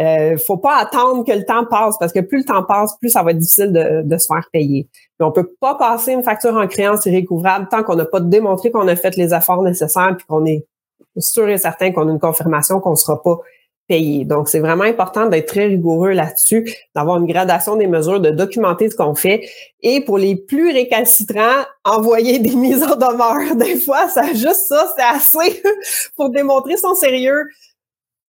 Euh, 0.00 0.38
faut 0.38 0.56
pas 0.56 0.76
attendre 0.78 1.24
que 1.24 1.32
le 1.32 1.44
temps 1.44 1.66
passe 1.66 1.96
parce 1.98 2.12
que 2.12 2.20
plus 2.20 2.38
le 2.38 2.44
temps 2.44 2.62
passe, 2.62 2.96
plus 2.98 3.10
ça 3.10 3.22
va 3.22 3.32
être 3.32 3.38
difficile 3.38 3.72
de, 3.72 4.18
se 4.18 4.26
faire 4.26 4.48
payer. 4.52 4.88
Mais 5.18 5.26
on 5.26 5.32
peut 5.32 5.50
pas 5.60 5.74
passer 5.74 6.12
une 6.12 6.22
facture 6.22 6.54
en 6.56 6.66
créance 6.66 7.04
irrécouvrable 7.06 7.68
tant 7.70 7.82
qu'on 7.82 7.96
n'a 7.96 8.06
pas 8.06 8.20
démontré 8.20 8.70
qu'on 8.70 8.88
a 8.88 8.96
fait 8.96 9.16
les 9.16 9.34
efforts 9.34 9.62
nécessaires 9.62 10.14
puis 10.16 10.26
qu'on 10.26 10.46
est 10.46 10.66
sûr 11.18 11.48
et 11.48 11.58
certain 11.58 11.92
qu'on 11.92 12.08
a 12.08 12.12
une 12.12 12.20
confirmation 12.20 12.80
qu'on 12.80 12.92
ne 12.92 12.96
sera 12.96 13.22
pas 13.22 13.40
payé. 13.88 14.24
Donc, 14.24 14.48
c'est 14.48 14.60
vraiment 14.60 14.84
important 14.84 15.26
d'être 15.26 15.48
très 15.48 15.66
rigoureux 15.66 16.12
là-dessus, 16.12 16.72
d'avoir 16.94 17.18
une 17.18 17.26
gradation 17.26 17.76
des 17.76 17.88
mesures, 17.88 18.20
de 18.20 18.30
documenter 18.30 18.88
ce 18.88 18.94
qu'on 18.94 19.16
fait. 19.16 19.42
Et 19.82 20.00
pour 20.00 20.16
les 20.16 20.36
plus 20.36 20.72
récalcitrants, 20.72 21.64
envoyer 21.84 22.38
des 22.38 22.54
mises 22.54 22.84
en 22.84 22.94
demeure. 22.94 23.56
Des 23.56 23.76
fois, 23.76 24.08
ça 24.08 24.32
juste 24.32 24.68
ça, 24.68 24.94
c'est 24.96 25.02
assez 25.02 25.62
pour 26.16 26.30
démontrer 26.30 26.76
son 26.76 26.94
sérieux 26.94 27.48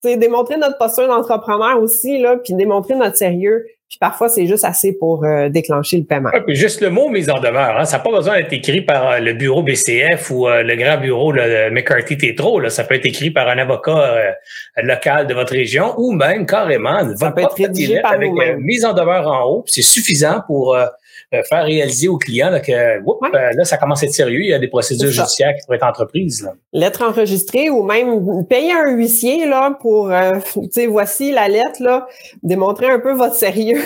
c'est 0.03 0.17
démontrer 0.17 0.57
notre 0.57 0.77
posture 0.77 1.07
d'entrepreneur 1.07 1.81
aussi, 1.81 2.19
là, 2.19 2.37
puis 2.43 2.53
démontrer 2.53 2.95
notre 2.95 3.17
sérieux. 3.17 3.65
Puis 3.87 3.97
parfois, 3.99 4.29
c'est 4.29 4.47
juste 4.47 4.63
assez 4.63 4.93
pour 4.93 5.25
euh, 5.25 5.49
déclencher 5.49 5.97
le 5.97 6.05
paiement. 6.05 6.29
puis 6.47 6.55
juste 6.55 6.79
le 6.79 6.89
mot 6.89 7.09
mise 7.09 7.29
en 7.29 7.41
demeure, 7.41 7.77
hein, 7.77 7.83
ça 7.83 7.97
n'a 7.97 8.03
pas 8.03 8.11
besoin 8.11 8.37
d'être 8.37 8.53
écrit 8.53 8.81
par 8.81 9.11
euh, 9.11 9.19
le 9.19 9.33
bureau 9.33 9.63
BCF 9.63 10.31
ou 10.31 10.47
euh, 10.47 10.63
le 10.63 10.75
grand 10.77 10.97
bureau 10.97 11.33
de 11.33 11.69
McCarthy 11.71 12.17
Tétro. 12.17 12.61
Là. 12.61 12.69
Ça 12.69 12.85
peut 12.85 12.95
être 12.95 13.05
écrit 13.05 13.31
par 13.31 13.49
un 13.49 13.57
avocat 13.57 14.33
local 14.81 15.27
de 15.27 15.33
votre 15.33 15.51
région 15.51 15.93
ou 15.97 16.13
même 16.13 16.45
carrément. 16.45 17.01
Ça 17.17 17.31
peut 17.31 17.41
être 17.41 17.55
rédigé 17.55 17.99
par 17.99 18.13
avec 18.13 18.31
mise 18.59 18.85
en 18.85 18.93
demeure 18.93 19.27
en 19.27 19.43
haut. 19.49 19.63
C'est 19.67 19.81
suffisant 19.81 20.41
pour 20.47 20.73
euh, 20.73 20.85
faire 21.31 21.63
réaliser 21.63 22.07
aux 22.07 22.17
clients 22.17 22.51
que 22.65 22.71
euh, 22.71 23.53
là, 23.53 23.63
ça 23.65 23.77
commence 23.77 24.03
à 24.03 24.05
être 24.05 24.13
sérieux, 24.13 24.41
il 24.41 24.49
y 24.49 24.53
a 24.53 24.59
des 24.59 24.67
procédures 24.67 25.11
judiciaires 25.11 25.53
qui 25.55 25.65
pourraient 25.65 25.77
être 25.77 25.85
entreprises. 25.85 26.49
Lettre 26.73 27.03
enregistrée 27.03 27.69
ou 27.69 27.83
même 27.83 28.45
payer 28.47 28.73
un 28.73 28.91
huissier 28.91 29.45
là, 29.45 29.77
pour, 29.79 30.11
euh, 30.11 30.31
tu 30.53 30.67
sais, 30.71 30.87
voici 30.87 31.31
la 31.31 31.47
lettre, 31.47 31.81
là, 31.81 32.07
démontrer 32.43 32.87
un 32.87 32.99
peu 32.99 33.13
votre 33.13 33.35
sérieux. 33.35 33.81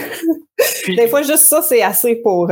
des 0.88 1.08
fois, 1.08 1.22
juste 1.22 1.46
ça, 1.46 1.62
c'est 1.62 1.82
assez 1.82 2.16
pour... 2.16 2.50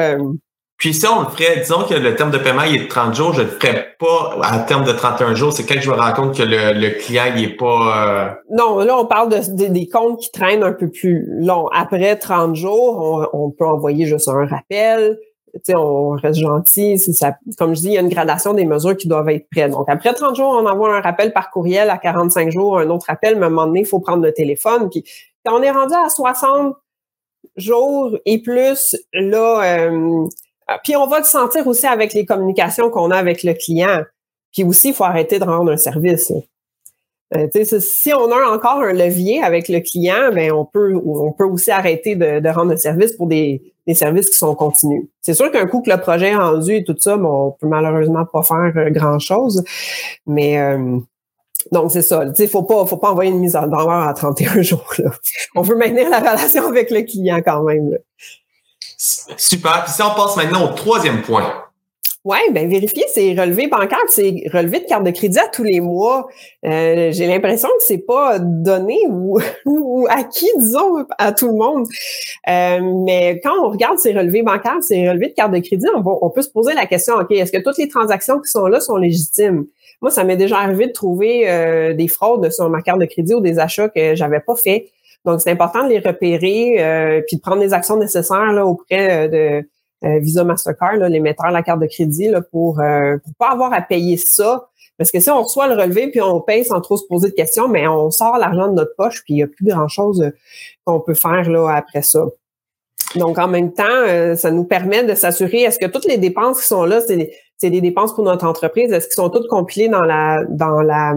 Puis 0.84 0.94
ça, 0.94 1.18
on 1.18 1.22
le 1.22 1.30
ferait, 1.30 1.62
disons 1.62 1.84
que 1.84 1.94
le 1.94 2.13
terme 2.13 2.30
de 2.30 2.38
paiement 2.38 2.63
il 2.63 2.75
est 2.75 2.84
de 2.84 2.88
30 2.90 3.16
jours, 3.16 3.32
je 3.32 3.40
ne 3.40 3.46
le 3.46 3.52
ferais 3.52 3.96
pas 3.98 4.38
à 4.44 4.60
terme 4.60 4.84
de 4.84 4.92
31 4.92 5.34
jours. 5.34 5.54
C'est 5.54 5.66
quand 5.66 5.80
je 5.80 5.90
me 5.90 5.96
rends 5.96 6.12
compte 6.12 6.36
que 6.36 6.44
le, 6.44 6.90
client 7.00 7.24
il 7.34 7.42
est 7.42 7.56
pas... 7.56 8.06
Euh, 8.06 8.30
non, 8.52 8.80
là, 8.80 8.98
on 9.00 9.06
parle 9.06 9.30
de, 9.30 9.68
des 9.70 9.88
comptes 9.88 10.20
qui 10.20 10.30
traînent 10.30 10.62
un 10.62 10.74
peu 10.74 10.90
plus 10.90 11.25
long. 11.40 11.70
Après 11.70 12.18
30 12.18 12.58
jours, 12.58 13.30
on, 13.32 13.50
peut 13.52 13.66
envoyer 13.66 14.06
juste 14.08 14.28
un 14.28 14.46
rappel. 14.46 15.18
Tu 15.54 15.60
sais, 15.63 15.75
on 15.78 16.10
reste 16.10 16.42
gentil. 16.42 17.00
Ça, 17.00 17.38
comme 17.58 17.75
je 17.75 17.80
dis, 17.80 17.88
il 17.88 17.94
y 17.94 17.98
a 17.98 18.02
une 18.02 18.10
gradation 18.10 18.54
des 18.54 18.66
mesures 18.66 18.98
qui 18.98 19.08
doivent 19.08 19.30
être 19.30 19.48
prêtes. 19.50 19.72
Donc, 19.72 19.86
après 19.88 20.13
30 20.13 20.36
jours, 20.36 20.50
on 20.50 20.68
envoie 20.68 20.98
un 20.98 21.00
rappel 21.00 21.32
par 21.32 21.50
courriel. 21.50 21.92
À 21.92 21.98
45 21.98 22.52
jours, 22.52 22.78
un 22.78 22.90
autre 22.90 23.06
appel. 23.08 23.38
Mais 23.38 23.44
à 23.44 23.46
un 23.46 23.52
moment 23.52 23.68
donné, 23.68 23.80
il 23.80 23.86
faut 23.86 24.02
prendre 24.02 24.22
le 24.22 24.34
téléphone. 24.34 24.90
Puis, 24.90 25.06
quand 25.46 25.58
on 25.58 25.62
est 25.62 25.72
rendu 25.72 25.94
à 25.94 26.10
60 26.10 26.75
jours 27.56 28.18
et 28.25 28.42
plus, 28.42 28.98
là... 29.13 29.63
Euh, 29.63 30.28
puis 30.84 30.96
on 30.96 31.08
va 31.08 31.20
le 31.20 31.25
sentir 31.25 31.67
aussi 31.67 31.86
avec 31.86 32.13
les 32.13 32.25
communications 32.25 32.89
qu'on 32.89 33.12
a 33.12 33.17
avec 33.17 33.43
le 33.43 33.53
client. 33.53 34.03
Puis 34.51 34.63
aussi, 34.63 34.89
il 34.89 34.93
faut 34.93 35.03
arrêter 35.03 35.39
de 35.39 35.43
rendre 35.43 35.72
un 35.72 35.77
service. 35.77 36.32
Euh, 37.36 37.48
si 37.79 38.13
on 38.13 38.32
a 38.32 38.53
encore 38.53 38.82
un 38.82 38.93
levier 38.93 39.41
avec 39.41 39.67
le 39.67 39.79
client, 39.79 40.32
ben 40.34 40.51
on 40.51 40.65
peut 40.65 40.93
on 40.96 41.32
peut 41.32 41.46
aussi 41.46 41.72
arrêter 41.72 42.15
de, 42.15 42.48
rendre 42.50 42.74
un 42.74 42.77
service 42.77 43.13
pour 43.13 43.27
des, 43.27 43.62
services 43.93 44.29
qui 44.29 44.38
sont 44.38 44.53
continus. 44.55 45.05
C'est 45.22 45.34
sûr 45.34 45.51
qu'un 45.51 45.65
coup 45.65 45.82
que 45.82 45.89
le 45.89 45.98
projet 45.98 46.29
est 46.29 46.36
rendu 46.36 46.75
et 46.75 46.84
tout 46.84 46.96
ça, 47.00 47.17
bon, 47.17 47.48
on 47.48 47.51
peut 47.51 47.67
malheureusement 47.67 48.25
pas 48.25 48.43
faire 48.43 48.72
euh, 48.75 48.89
grand 48.91 49.20
chose, 49.20 49.63
mais 50.27 50.60
euh, 50.60 51.00
donc 51.72 51.91
c'est 51.91 52.01
ça. 52.01 52.25
Il 52.38 52.48
faut 52.48 52.63
pas 52.63 52.86
faut 52.86 52.98
pas 52.98 53.12
envoyer 53.12 53.32
une 53.32 53.39
mise 53.39 53.55
en 53.55 53.65
demeure 53.65 53.89
à 53.89 54.13
31 54.13 54.62
jours. 54.62 54.93
On 55.55 55.62
veut 55.62 55.75
maintenir 55.75 56.10
la 56.10 56.20
relation 56.20 56.67
avec 56.67 56.91
le 56.91 57.01
client 57.01 57.41
quand 57.43 57.63
même. 57.63 57.98
Super. 59.38 59.83
Puis 59.83 59.93
si 59.93 60.01
on 60.01 60.15
passe 60.15 60.38
maintenant 60.38 60.69
au 60.69 60.74
troisième 60.74 61.22
point. 61.22 61.51
Oui, 62.25 62.38
ben 62.51 62.69
vérifier 62.69 63.03
ses 63.13 63.38
relevés 63.38 63.67
bancaires, 63.67 64.00
ses 64.07 64.50
relevés 64.53 64.79
de 64.79 64.86
carte 64.86 65.03
de 65.03 65.12
crédit 65.12 65.39
à 65.39 65.50
tous 65.50 65.63
les 65.63 65.81
mois. 65.81 66.29
Euh, 66.65 67.12
j'ai 67.12 67.27
l'impression 67.27 67.67
que 67.77 67.83
c'est 67.83 68.05
pas 68.05 68.39
donné 68.39 68.98
ou, 69.10 69.38
acquis, 70.10 70.50
disons, 70.57 71.05
à 71.17 71.33
tout 71.33 71.48
le 71.48 71.55
monde. 71.55 71.86
Euh, 72.48 72.79
mais 73.05 73.41
quand 73.43 73.51
on 73.62 73.69
regarde 73.69 74.00
ses 74.00 74.13
relevés 74.13 74.41
bancaires, 74.41 74.81
ses 74.81 75.10
relevés 75.10 75.29
de 75.29 75.33
carte 75.33 75.51
de 75.51 75.60
crédit, 75.60 75.86
on, 75.93 76.01
on 76.22 76.29
peut 76.29 76.41
se 76.41 76.50
poser 76.50 76.74
la 76.74 76.86
question, 76.86 77.15
OK, 77.15 77.31
est-ce 77.31 77.51
que 77.51 77.62
toutes 77.62 77.77
les 77.77 77.89
transactions 77.89 78.39
qui 78.39 78.50
sont 78.50 78.67
là 78.67 78.79
sont 78.79 78.95
légitimes? 78.95 79.65
Moi, 80.01 80.12
ça 80.12 80.24
m'est 80.24 80.38
déjà 80.38 80.60
arrivé 80.60 80.88
de 80.88 80.91
trouver 80.93 81.50
euh, 81.50 81.93
des 81.93 82.07
fraudes 82.07 82.50
sur 82.51 82.69
ma 82.69 82.81
carte 82.81 83.00
de 83.00 83.05
crédit 83.05 83.33
ou 83.33 83.41
des 83.41 83.60
achats 83.60 83.89
que 83.89 84.15
j'avais 84.15 84.39
pas 84.39 84.55
fait. 84.55 84.91
Donc, 85.25 85.42
c'est 85.42 85.51
important 85.51 85.84
de 85.84 85.89
les 85.89 86.00
repérer 86.00 86.84
euh, 86.84 87.22
puis 87.27 87.38
de 87.38 87.42
prendre 87.42 87.62
les 87.62 87.74
actions 87.74 87.98
nécessaires 87.98 88.51
là, 88.51 88.65
auprès 88.65 89.30
de 89.30 89.63
euh, 90.06 90.20
Visa 90.20 90.44
Mastercard, 90.44 90.98
l'émetteur 90.98 91.48
de 91.48 91.53
la 91.53 91.63
carte 91.63 91.80
de 91.80 91.88
crédit, 91.88 92.27
là, 92.27 92.42
pour 92.42 92.80
euh, 92.82 93.18
pour 93.24 93.34
pas 93.36 93.51
avoir 93.51 93.74
à 93.74 93.82
payer 93.82 94.18
ça. 94.18 94.68
Parce 94.98 95.12
que 95.12 95.20
si 95.20 95.30
on 95.30 95.42
reçoit 95.42 95.68
le 95.68 95.82
relevé 95.82 96.08
puis 96.10 96.22
on 96.22 96.42
paye 96.42 96.65
sans 96.65 96.82
trop 96.82 96.98
se 96.98 97.06
poser 97.08 97.30
de 97.30 97.36
questions, 97.36 97.68
mais 97.68 97.88
on 97.88 98.12
sort 98.12 98.38
l'argent 98.38 98.68
de 98.68 98.74
notre 98.74 98.96
poche 98.96 99.24
puis 99.24 99.36
il 99.36 99.38
n'y 99.38 99.44
a 99.44 99.48
plus 99.48 99.65
grand-chose 99.65 100.22
euh, 100.22 100.32
qu'on 100.86 101.00
peut 101.00 101.13
faire 101.13 101.50
là 101.50 101.70
après 101.70 102.01
ça. 102.01 102.25
Donc, 103.15 103.38
en 103.38 103.48
même 103.48 103.74
temps, 103.74 104.36
ça 104.36 104.50
nous 104.50 104.63
permet 104.63 105.03
de 105.03 105.13
s'assurer, 105.13 105.62
est-ce 105.62 105.77
que 105.77 105.86
toutes 105.86 106.06
les 106.06 106.18
dépenses 106.18 106.62
qui 106.62 106.68
sont 106.68 106.84
là, 106.84 107.00
c'est 107.00 107.70
des, 107.70 107.82
dépenses 107.82 108.15
pour 108.15 108.24
notre 108.24 108.48
entreprise, 108.48 108.92
est-ce 108.92 109.06
qu'elles 109.06 109.24
sont 109.24 109.30
toutes 109.30 109.48
compilées 109.48 109.88
dans 109.88 110.01
la, 110.01 110.44
dans 110.50 110.82
la, 110.82 111.13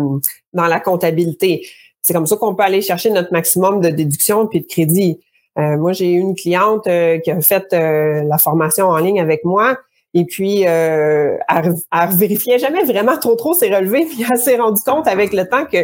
dans 0.52 0.66
la 0.66 0.78
comptabilité? 0.78 1.66
C'est 2.06 2.12
comme 2.12 2.26
ça 2.28 2.36
qu'on 2.36 2.54
peut 2.54 2.62
aller 2.62 2.82
chercher 2.82 3.10
notre 3.10 3.32
maximum 3.32 3.80
de 3.80 3.88
déduction 3.88 4.46
puis 4.46 4.60
de 4.60 4.66
crédit. 4.66 5.18
Euh, 5.58 5.76
moi, 5.76 5.92
j'ai 5.92 6.12
une 6.12 6.36
cliente 6.36 6.86
euh, 6.86 7.18
qui 7.18 7.32
a 7.32 7.40
fait 7.40 7.64
euh, 7.72 8.22
la 8.22 8.38
formation 8.38 8.86
en 8.86 8.98
ligne 8.98 9.20
avec 9.20 9.44
moi. 9.44 9.76
Et 10.14 10.24
puis, 10.24 10.60
elle, 10.60 11.40
elle 11.48 12.08
vérifiait 12.12 12.60
jamais 12.60 12.84
vraiment 12.84 13.18
trop 13.18 13.34
trop 13.34 13.54
ses 13.54 13.74
relevés, 13.74 14.06
puis 14.08 14.24
elle 14.30 14.38
s'est 14.38 14.56
rendue 14.56 14.80
compte 14.86 15.08
avec 15.08 15.32
le 15.32 15.48
temps 15.48 15.66
que, 15.66 15.78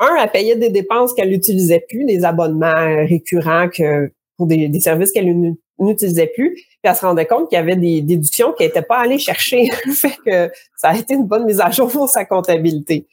un, 0.00 0.16
elle 0.20 0.30
payait 0.32 0.56
des 0.56 0.70
dépenses 0.70 1.14
qu'elle 1.14 1.30
n'utilisait 1.30 1.84
plus, 1.88 2.04
des 2.04 2.24
abonnements 2.24 3.06
récurrents 3.06 3.68
que 3.68 4.10
pour 4.36 4.48
des, 4.48 4.68
services 4.80 5.12
qu'elle 5.12 5.54
n'utilisait 5.78 6.32
plus. 6.34 6.54
Puis 6.54 6.78
elle 6.82 6.96
se 6.96 7.06
rendait 7.06 7.26
compte 7.26 7.48
qu'il 7.48 7.56
y 7.56 7.60
avait 7.60 7.76
des 7.76 8.00
déductions 8.02 8.52
qu'elle 8.52 8.66
n'était 8.66 8.82
pas 8.82 8.98
allée 8.98 9.18
chercher. 9.18 9.70
fait 9.94 10.16
que 10.26 10.50
ça 10.76 10.88
a 10.88 10.96
été 10.96 11.14
une 11.14 11.26
bonne 11.26 11.44
mise 11.44 11.60
à 11.60 11.70
jour 11.70 11.88
pour 11.88 12.08
sa 12.08 12.24
comptabilité. 12.24 13.06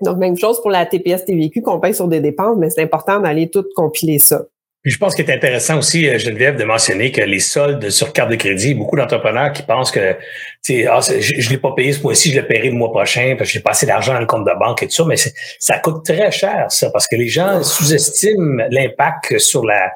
Donc, 0.00 0.18
même 0.18 0.36
chose 0.36 0.60
pour 0.60 0.70
la 0.70 0.86
TPS 0.86 1.24
TVQ 1.24 1.62
qu'on 1.62 1.80
paye 1.80 1.94
sur 1.94 2.08
des 2.08 2.20
dépenses, 2.20 2.56
mais 2.58 2.70
c'est 2.70 2.82
important 2.82 3.20
d'aller 3.20 3.48
tout 3.48 3.64
compiler 3.74 4.18
ça. 4.18 4.42
Puis 4.84 4.92
je 4.92 4.98
pense 4.98 5.14
qu'il 5.14 5.28
est 5.28 5.32
intéressant 5.32 5.78
aussi, 5.78 6.06
euh, 6.06 6.18
Geneviève, 6.18 6.58
de 6.58 6.64
mentionner 6.64 7.10
que 7.10 7.22
les 7.22 7.38
soldes 7.38 7.88
sur 7.88 8.12
carte 8.12 8.30
de 8.30 8.36
crédit, 8.36 8.74
beaucoup 8.74 8.96
d'entrepreneurs 8.96 9.50
qui 9.54 9.62
pensent 9.62 9.90
que 9.90 9.98
ah, 10.10 11.00
je 11.00 11.46
ne 11.46 11.50
l'ai 11.50 11.56
pas 11.56 11.72
payé 11.72 11.94
ce 11.94 12.02
mois-ci, 12.02 12.32
je 12.32 12.38
le 12.38 12.46
paierai 12.46 12.68
le 12.68 12.74
mois 12.74 12.90
prochain 12.90 13.34
parce 13.38 13.48
que 13.48 13.54
j'ai 13.54 13.62
pas 13.62 13.70
assez 13.70 13.86
d'argent 13.86 14.12
dans 14.12 14.20
le 14.20 14.26
compte 14.26 14.44
de 14.44 14.52
banque 14.58 14.82
et 14.82 14.86
tout 14.86 14.92
ça, 14.92 15.04
mais 15.06 15.16
ça 15.58 15.78
coûte 15.78 16.04
très 16.04 16.30
cher, 16.30 16.66
ça, 16.68 16.90
parce 16.90 17.08
que 17.08 17.16
les 17.16 17.28
gens 17.28 17.62
sous-estiment 17.62 18.62
l'impact 18.68 19.38
sur 19.38 19.64
la, 19.64 19.90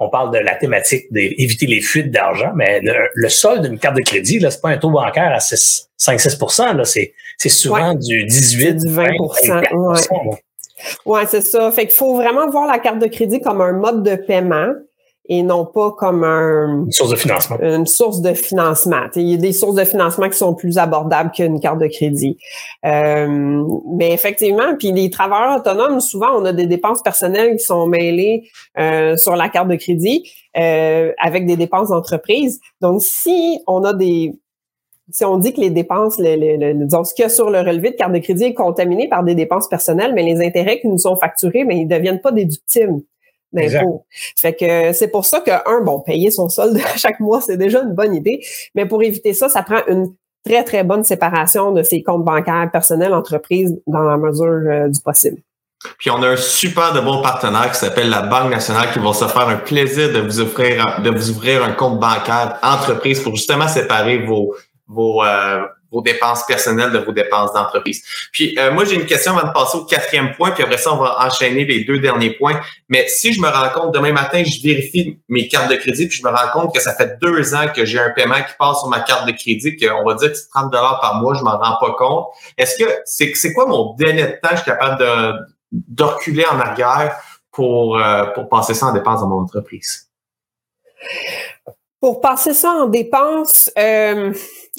on 0.00 0.10
parle 0.10 0.32
de 0.32 0.38
la 0.38 0.56
thématique 0.56 1.04
d'éviter 1.12 1.66
les 1.66 1.80
fuites 1.80 2.10
d'argent, 2.10 2.50
mais 2.56 2.80
le, 2.82 3.28
solde 3.28 3.64
d'une 3.68 3.78
carte 3.78 3.96
de 3.96 4.02
crédit, 4.02 4.40
là, 4.40 4.50
c'est 4.50 4.60
pas 4.60 4.70
un 4.70 4.78
taux 4.78 4.90
bancaire 4.90 5.32
à 5.32 5.38
5-6 5.38 6.76
là, 6.76 6.84
c'est, 6.84 7.14
c'est 7.38 7.48
souvent 7.48 7.94
du 7.94 8.24
18, 8.24 8.74
du 8.74 8.88
20, 8.88 9.04
20 9.46 9.62
ouais. 11.06 11.26
c'est 11.26 11.42
ça. 11.42 11.70
Fait 11.72 11.82
qu'il 11.82 11.92
faut 11.94 12.14
vraiment 12.16 12.48
voir 12.50 12.66
la 12.66 12.78
carte 12.78 12.98
de 12.98 13.06
crédit 13.06 13.40
comme 13.40 13.60
un 13.60 13.72
mode 13.72 14.02
de 14.02 14.16
paiement 14.16 14.72
et 15.28 15.42
non 15.42 15.64
pas 15.64 15.92
comme 15.92 16.24
un, 16.24 16.84
une 16.84 16.92
source 16.92 17.10
de 17.10 17.16
financement. 17.16 17.56
Une 17.60 17.86
source 17.86 18.20
de 18.20 18.34
financement. 18.34 19.06
Il 19.14 19.28
y 19.28 19.34
a 19.34 19.36
des 19.36 19.52
sources 19.52 19.76
de 19.76 19.84
financement 19.84 20.28
qui 20.28 20.36
sont 20.36 20.54
plus 20.54 20.78
abordables 20.78 21.30
qu'une 21.30 21.60
carte 21.60 21.78
de 21.78 21.86
crédit. 21.86 22.36
Euh, 22.84 23.64
mais 23.96 24.12
effectivement, 24.12 24.74
puis 24.76 24.90
les 24.90 25.10
travailleurs 25.10 25.60
autonomes, 25.60 26.00
souvent, 26.00 26.30
on 26.34 26.44
a 26.44 26.52
des 26.52 26.66
dépenses 26.66 27.02
personnelles 27.02 27.56
qui 27.56 27.64
sont 27.64 27.86
mêlées 27.86 28.50
euh, 28.78 29.16
sur 29.16 29.36
la 29.36 29.48
carte 29.48 29.68
de 29.68 29.76
crédit 29.76 30.28
euh, 30.56 31.12
avec 31.18 31.46
des 31.46 31.56
dépenses 31.56 31.90
d'entreprise. 31.90 32.60
Donc, 32.80 33.00
si 33.00 33.60
on 33.68 33.84
a 33.84 33.94
des 33.94 34.34
si 35.12 35.24
on 35.24 35.38
dit 35.38 35.52
que 35.52 35.60
les 35.60 35.70
dépenses, 35.70 36.18
disons, 36.18 37.04
ce 37.04 37.14
qu'il 37.14 37.22
y 37.22 37.26
a 37.26 37.28
sur 37.28 37.50
le 37.50 37.60
relevé 37.60 37.90
de 37.90 37.96
carte 37.96 38.12
de 38.12 38.18
crédit 38.18 38.44
est 38.44 38.54
contaminé 38.54 39.08
par 39.08 39.22
des 39.22 39.34
dépenses 39.34 39.68
personnelles, 39.68 40.12
mais 40.14 40.22
les 40.22 40.44
intérêts 40.44 40.80
qui 40.80 40.88
nous 40.88 40.98
sont 40.98 41.16
facturés, 41.16 41.64
mais 41.64 41.76
ils 41.76 41.86
ne 41.86 41.94
deviennent 41.94 42.20
pas 42.20 42.32
déductibles 42.32 43.02
d'impôts. 43.52 44.06
Fait 44.36 44.54
que 44.54 44.92
c'est 44.92 45.08
pour 45.08 45.26
ça 45.26 45.40
que, 45.40 45.50
un, 45.50 45.82
bon, 45.82 46.00
payer 46.00 46.30
son 46.30 46.48
solde 46.48 46.78
chaque 46.96 47.20
mois, 47.20 47.40
c'est 47.40 47.56
déjà 47.56 47.82
une 47.82 47.92
bonne 47.92 48.14
idée. 48.14 48.40
Mais 48.74 48.86
pour 48.86 49.02
éviter 49.02 49.34
ça, 49.34 49.48
ça 49.48 49.62
prend 49.62 49.80
une 49.86 50.14
très, 50.44 50.64
très 50.64 50.84
bonne 50.84 51.04
séparation 51.04 51.72
de 51.72 51.82
ses 51.82 52.02
comptes 52.02 52.24
bancaires 52.24 52.70
personnels, 52.72 53.14
entreprises, 53.14 53.78
dans 53.86 54.02
la 54.02 54.16
mesure 54.16 54.46
euh, 54.46 54.88
du 54.88 55.00
possible. 55.00 55.38
Puis 55.98 56.10
on 56.10 56.22
a 56.22 56.28
un 56.28 56.36
super 56.36 56.92
de 56.92 57.00
bon 57.00 57.22
partenaire 57.22 57.70
qui 57.72 57.78
s'appelle 57.78 58.08
la 58.08 58.22
Banque 58.22 58.50
nationale 58.50 58.92
qui 58.92 59.00
va 59.00 59.12
se 59.12 59.26
faire 59.26 59.48
un 59.48 59.56
plaisir 59.56 60.12
de 60.12 60.20
vous 60.20 60.40
offrir 60.40 61.00
de 61.02 61.10
vous 61.10 61.30
ouvrir 61.30 61.64
un 61.64 61.72
compte 61.72 61.98
bancaire 61.98 62.58
entreprise 62.62 63.20
pour 63.20 63.34
justement 63.34 63.66
séparer 63.66 64.18
vos 64.18 64.54
vos, 64.86 65.22
euh, 65.24 65.64
vos 65.90 66.00
dépenses 66.00 66.44
personnelles 66.46 66.90
de 66.90 66.98
vos 66.98 67.12
dépenses 67.12 67.52
d'entreprise. 67.52 68.02
Puis 68.32 68.58
euh, 68.58 68.72
moi, 68.72 68.84
j'ai 68.84 68.94
une 68.94 69.06
question 69.06 69.36
avant 69.36 69.48
de 69.48 69.52
passer 69.52 69.78
au 69.78 69.84
quatrième 69.84 70.34
point, 70.34 70.50
puis 70.50 70.64
après 70.64 70.78
ça, 70.78 70.92
on 70.92 70.96
va 70.96 71.18
enchaîner 71.20 71.64
les 71.64 71.84
deux 71.84 71.98
derniers 71.98 72.30
points. 72.30 72.60
Mais 72.88 73.06
si 73.08 73.32
je 73.32 73.40
me 73.40 73.48
rends 73.48 73.68
compte, 73.70 73.94
demain 73.94 74.12
matin, 74.12 74.42
je 74.44 74.62
vérifie 74.62 75.20
mes 75.28 75.48
cartes 75.48 75.70
de 75.70 75.76
crédit, 75.76 76.08
puis 76.08 76.18
je 76.18 76.26
me 76.26 76.30
rends 76.30 76.50
compte 76.52 76.74
que 76.74 76.80
ça 76.80 76.94
fait 76.94 77.18
deux 77.20 77.54
ans 77.54 77.66
que 77.74 77.84
j'ai 77.84 77.98
un 77.98 78.10
paiement 78.10 78.36
qui 78.36 78.54
passe 78.58 78.80
sur 78.80 78.88
ma 78.88 79.00
carte 79.00 79.26
de 79.26 79.32
crédit, 79.32 79.76
qu'on 79.76 80.04
va 80.04 80.14
dire 80.14 80.30
que 80.30 80.36
c'est 80.36 80.48
30 80.48 80.72
par 80.72 81.20
mois, 81.20 81.34
je 81.34 81.42
m'en 81.42 81.58
rends 81.58 81.78
pas 81.80 81.92
compte. 81.92 82.26
Est-ce 82.56 82.82
que 82.82 82.90
c'est 83.04 83.32
c'est 83.34 83.52
quoi 83.52 83.66
mon 83.66 83.94
délai 83.94 84.22
de 84.22 84.38
temps 84.42 84.50
je 84.52 84.56
suis 84.56 84.64
capable 84.64 84.98
de, 84.98 85.32
de 85.72 86.02
reculer 86.02 86.44
en 86.46 86.58
arrière 86.58 87.16
pour, 87.50 87.98
euh, 87.98 88.26
pour 88.34 88.48
passer 88.48 88.74
ça 88.74 88.86
en 88.86 88.92
dépenses 88.92 89.20
dans 89.20 89.28
mon 89.28 89.42
entreprise? 89.42 90.08
Pour 92.00 92.20
passer 92.20 92.54
ça 92.54 92.70
en 92.70 92.86
dépenses, 92.86 93.70
euh, 93.78 94.32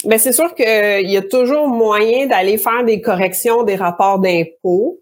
ben 0.06 0.18
c'est 0.18 0.32
sûr 0.32 0.54
qu'il 0.54 0.66
euh, 0.66 1.00
y 1.00 1.16
a 1.16 1.22
toujours 1.22 1.68
moyen 1.68 2.26
d'aller 2.26 2.58
faire 2.58 2.84
des 2.84 3.00
corrections 3.00 3.62
des 3.62 3.76
rapports 3.76 4.18
d'impôts. 4.18 5.00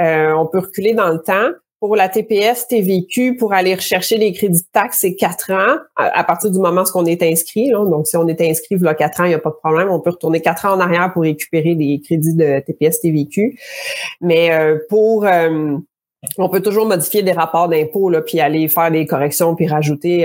Euh, 0.00 0.32
on 0.32 0.46
peut 0.46 0.58
reculer 0.58 0.94
dans 0.94 1.08
le 1.08 1.20
temps. 1.22 1.50
Pour 1.80 1.96
la 1.96 2.08
TPS, 2.08 2.68
TVQ, 2.68 3.36
pour 3.36 3.52
aller 3.52 3.74
rechercher 3.74 4.16
les 4.16 4.32
crédits 4.32 4.62
de 4.62 4.68
taxes, 4.72 4.98
c'est 5.00 5.16
quatre 5.16 5.50
ans 5.50 5.78
à, 5.96 6.22
partir 6.22 6.52
du 6.52 6.60
moment 6.60 6.82
où 6.82 6.98
on 6.98 7.04
est 7.06 7.24
inscrit. 7.24 7.70
Donc, 7.70 8.06
si 8.06 8.16
on 8.16 8.28
est 8.28 8.40
inscrit 8.40 8.76
il 8.76 8.82
y 8.82 8.86
a 8.86 8.94
quatre 8.94 9.20
ans, 9.20 9.24
il 9.24 9.30
n'y 9.30 9.34
a 9.34 9.40
pas 9.40 9.50
de 9.50 9.56
problème. 9.56 9.90
On 9.90 9.98
peut 9.98 10.10
retourner 10.10 10.40
quatre 10.40 10.64
ans 10.64 10.74
en 10.74 10.80
arrière 10.80 11.12
pour 11.12 11.22
récupérer 11.22 11.74
des 11.74 12.00
crédits 12.00 12.36
de 12.36 12.60
TPS, 12.60 13.00
TVQ. 13.00 13.58
Mais 14.20 14.52
euh, 14.52 14.78
pour 14.88 15.26
on 16.38 16.48
peut 16.48 16.62
toujours 16.62 16.86
modifier 16.86 17.24
des 17.24 17.32
rapports 17.32 17.68
d'impôts, 17.68 18.12
puis 18.24 18.38
aller 18.38 18.68
faire 18.68 18.92
des 18.92 19.04
corrections, 19.04 19.56
puis 19.56 19.66
rajouter 19.66 20.24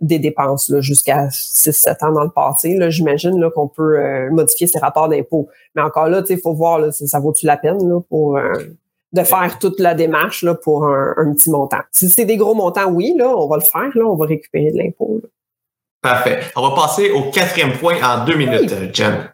des 0.00 0.18
dépenses 0.18 0.72
jusqu'à 0.80 1.26
6-7 1.28 2.04
ans 2.04 2.12
dans 2.12 2.24
le 2.24 2.30
passé. 2.30 2.76
Là, 2.76 2.90
j'imagine 2.90 3.38
là, 3.40 3.50
qu'on 3.50 3.68
peut 3.68 3.98
euh, 3.98 4.30
modifier 4.30 4.66
ces 4.66 4.78
rapports 4.78 5.08
d'impôt. 5.08 5.48
Mais 5.74 5.82
encore 5.82 6.08
là, 6.08 6.22
il 6.28 6.38
faut 6.38 6.54
voir 6.54 6.78
là, 6.78 6.92
ça 6.92 7.20
vaut-tu 7.20 7.46
la 7.46 7.56
peine 7.56 7.88
là, 7.88 8.00
pour 8.08 8.36
euh, 8.36 8.52
de 9.12 9.22
faire 9.22 9.58
toute 9.58 9.80
la 9.80 9.94
démarche 9.94 10.42
là, 10.42 10.54
pour 10.54 10.86
un, 10.86 11.32
petit 11.34 11.50
montant. 11.50 11.80
Si 11.90 12.08
c'est 12.08 12.24
des 12.24 12.36
gros 12.36 12.54
montants, 12.54 12.90
oui, 12.90 13.14
là, 13.16 13.28
on 13.28 13.48
va 13.48 13.56
le 13.56 13.62
faire, 13.62 13.90
là, 13.94 14.04
on 14.04 14.16
va 14.16 14.26
récupérer 14.26 14.70
de 14.70 14.78
l'impôt. 14.78 15.20
Parfait. 16.00 16.40
On 16.54 16.68
va 16.68 16.74
passer 16.74 17.10
au 17.10 17.30
quatrième 17.30 17.72
point 17.72 17.96
en 18.02 18.24
deux 18.24 18.36
minutes, 18.36 18.94
Jen. 18.94 19.30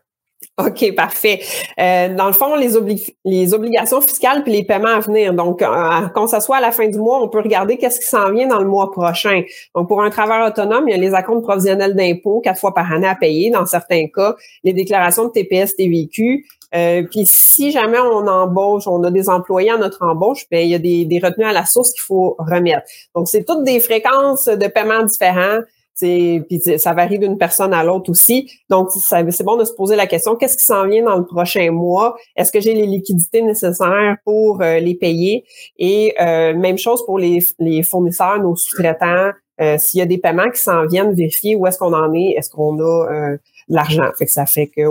OK, 0.59 0.95
parfait. 0.95 1.41
Euh, 1.81 2.15
dans 2.15 2.27
le 2.27 2.33
fond, 2.33 2.55
les, 2.55 2.77
les 3.25 3.55
obligations 3.55 4.01
fiscales 4.01 4.43
puis 4.43 4.53
les 4.53 4.65
paiements 4.65 4.89
à 4.89 5.01
venir. 5.01 5.35
Donc, 5.35 5.63
euh, 5.63 5.67
quand 6.15 6.27
ça 6.27 6.41
soit 6.41 6.59
à 6.59 6.61
la 6.61 6.73
fin 6.73 6.87
du 6.89 6.99
mois, 6.99 7.23
on 7.23 7.29
peut 7.29 7.41
regarder 7.41 7.77
qu'est-ce 7.77 8.01
qui 8.01 8.07
s'en 8.07 8.31
vient 8.33 8.47
dans 8.47 8.61
le 8.61 8.67
mois 8.67 8.91
prochain. 8.91 9.43
Donc, 9.75 9.89
pour 9.89 10.03
un 10.03 10.11
travailleur 10.11 10.49
autonome, 10.49 10.89
il 10.89 10.93
y 10.93 10.95
a 10.95 10.99
les 10.99 11.15
acomptes 11.15 11.43
provisionnels 11.43 11.95
d'impôts 11.95 12.41
quatre 12.41 12.61
fois 12.61 12.75
par 12.75 12.93
année 12.93 13.09
à 13.09 13.15
payer. 13.15 13.51
Dans 13.51 13.67
certains 13.67 14.07
cas, 14.07 14.37
les 14.63 14.73
déclarations 14.73 15.27
de 15.27 15.31
TPS, 15.31 15.77
TVQ. 15.77 16.47
Euh, 16.75 17.05
puis, 17.11 17.25
si 17.27 17.71
jamais 17.71 17.99
on 17.99 18.27
embauche, 18.27 18.87
on 18.87 19.03
a 19.05 19.11
des 19.11 19.29
employés 19.29 19.71
à 19.71 19.77
notre 19.77 20.03
embauche, 20.03 20.49
bien, 20.51 20.61
il 20.61 20.71
y 20.71 20.75
a 20.75 20.79
des, 20.79 21.05
des 21.05 21.19
retenues 21.19 21.47
à 21.47 21.53
la 21.53 21.65
source 21.65 21.93
qu'il 21.93 22.03
faut 22.03 22.37
remettre. 22.39 22.83
Donc, 23.15 23.29
c'est 23.29 23.45
toutes 23.45 23.65
des 23.65 23.81
fréquences 23.81 24.47
de 24.47 24.67
paiement 24.67 25.05
différents 25.05 25.61
puis 25.99 26.61
ça 26.79 26.93
varie 26.93 27.19
d'une 27.19 27.39
personne 27.39 27.73
à 27.73 27.85
l'autre 27.85 28.11
aussi. 28.11 28.51
Donc, 28.69 28.91
c'est 28.91 29.45
bon 29.45 29.57
de 29.57 29.65
se 29.65 29.73
poser 29.73 29.97
la 29.97 30.07
question, 30.07 30.37
qu'est-ce 30.37 30.57
qui 30.57 30.65
s'en 30.65 30.87
vient 30.87 31.05
dans 31.05 31.17
le 31.17 31.25
prochain 31.25 31.71
mois? 31.71 32.17
Est-ce 32.37 32.51
que 32.53 32.61
j'ai 32.61 32.75
les 32.75 32.87
liquidités 32.87 33.43
nécessaires 33.43 34.17
pour 34.25 34.63
euh, 34.63 34.79
les 34.81 34.95
payer? 34.95 35.45
Et 35.79 36.15
euh, 36.21 36.55
même 36.55 36.79
chose 36.79 37.05
pour 37.07 37.19
les, 37.19 37.41
les 37.59 37.83
fournisseurs, 37.83 38.39
nos 38.41 38.57
sous-traitants. 38.57 39.31
Euh, 39.61 39.79
s'il 39.79 39.99
y 39.99 40.03
a 40.03 40.07
des 40.07 40.19
paiements 40.19 40.51
qui 40.51 40.61
s'en 40.61 40.85
viennent, 40.87 41.15
vérifier 41.15 41.55
où 41.55 41.65
est-ce 41.67 41.79
qu'on 41.79 41.93
en 41.93 42.13
est, 42.13 42.35
est-ce 42.37 42.51
qu'on 42.51 42.77
a 42.81 43.07
de 43.09 43.39
l'argent? 43.69 44.11
Fait 44.19 44.27
que 44.27 44.33
ça 44.33 44.47
fait 44.47 44.67
que 44.67 44.83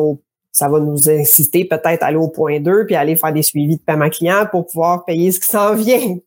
ça 0.54 0.70
va 0.70 0.80
nous 0.80 1.10
inciter 1.10 1.66
peut-être 1.66 2.04
à 2.04 2.06
aller 2.06 2.18
au 2.18 2.30
point 2.30 2.62
2 2.62 2.86
puis 2.86 2.96
aller 2.96 3.18
faire 3.18 3.34
des 3.34 3.42
suivis 3.42 3.78
de 3.78 3.82
paiement 3.82 4.10
client 4.10 4.46
pour 4.50 4.68
pouvoir 4.68 5.04
payer 5.04 5.32
ce 5.32 5.40
qui 5.40 5.48
s'en 5.48 5.76
vient. 5.76 6.18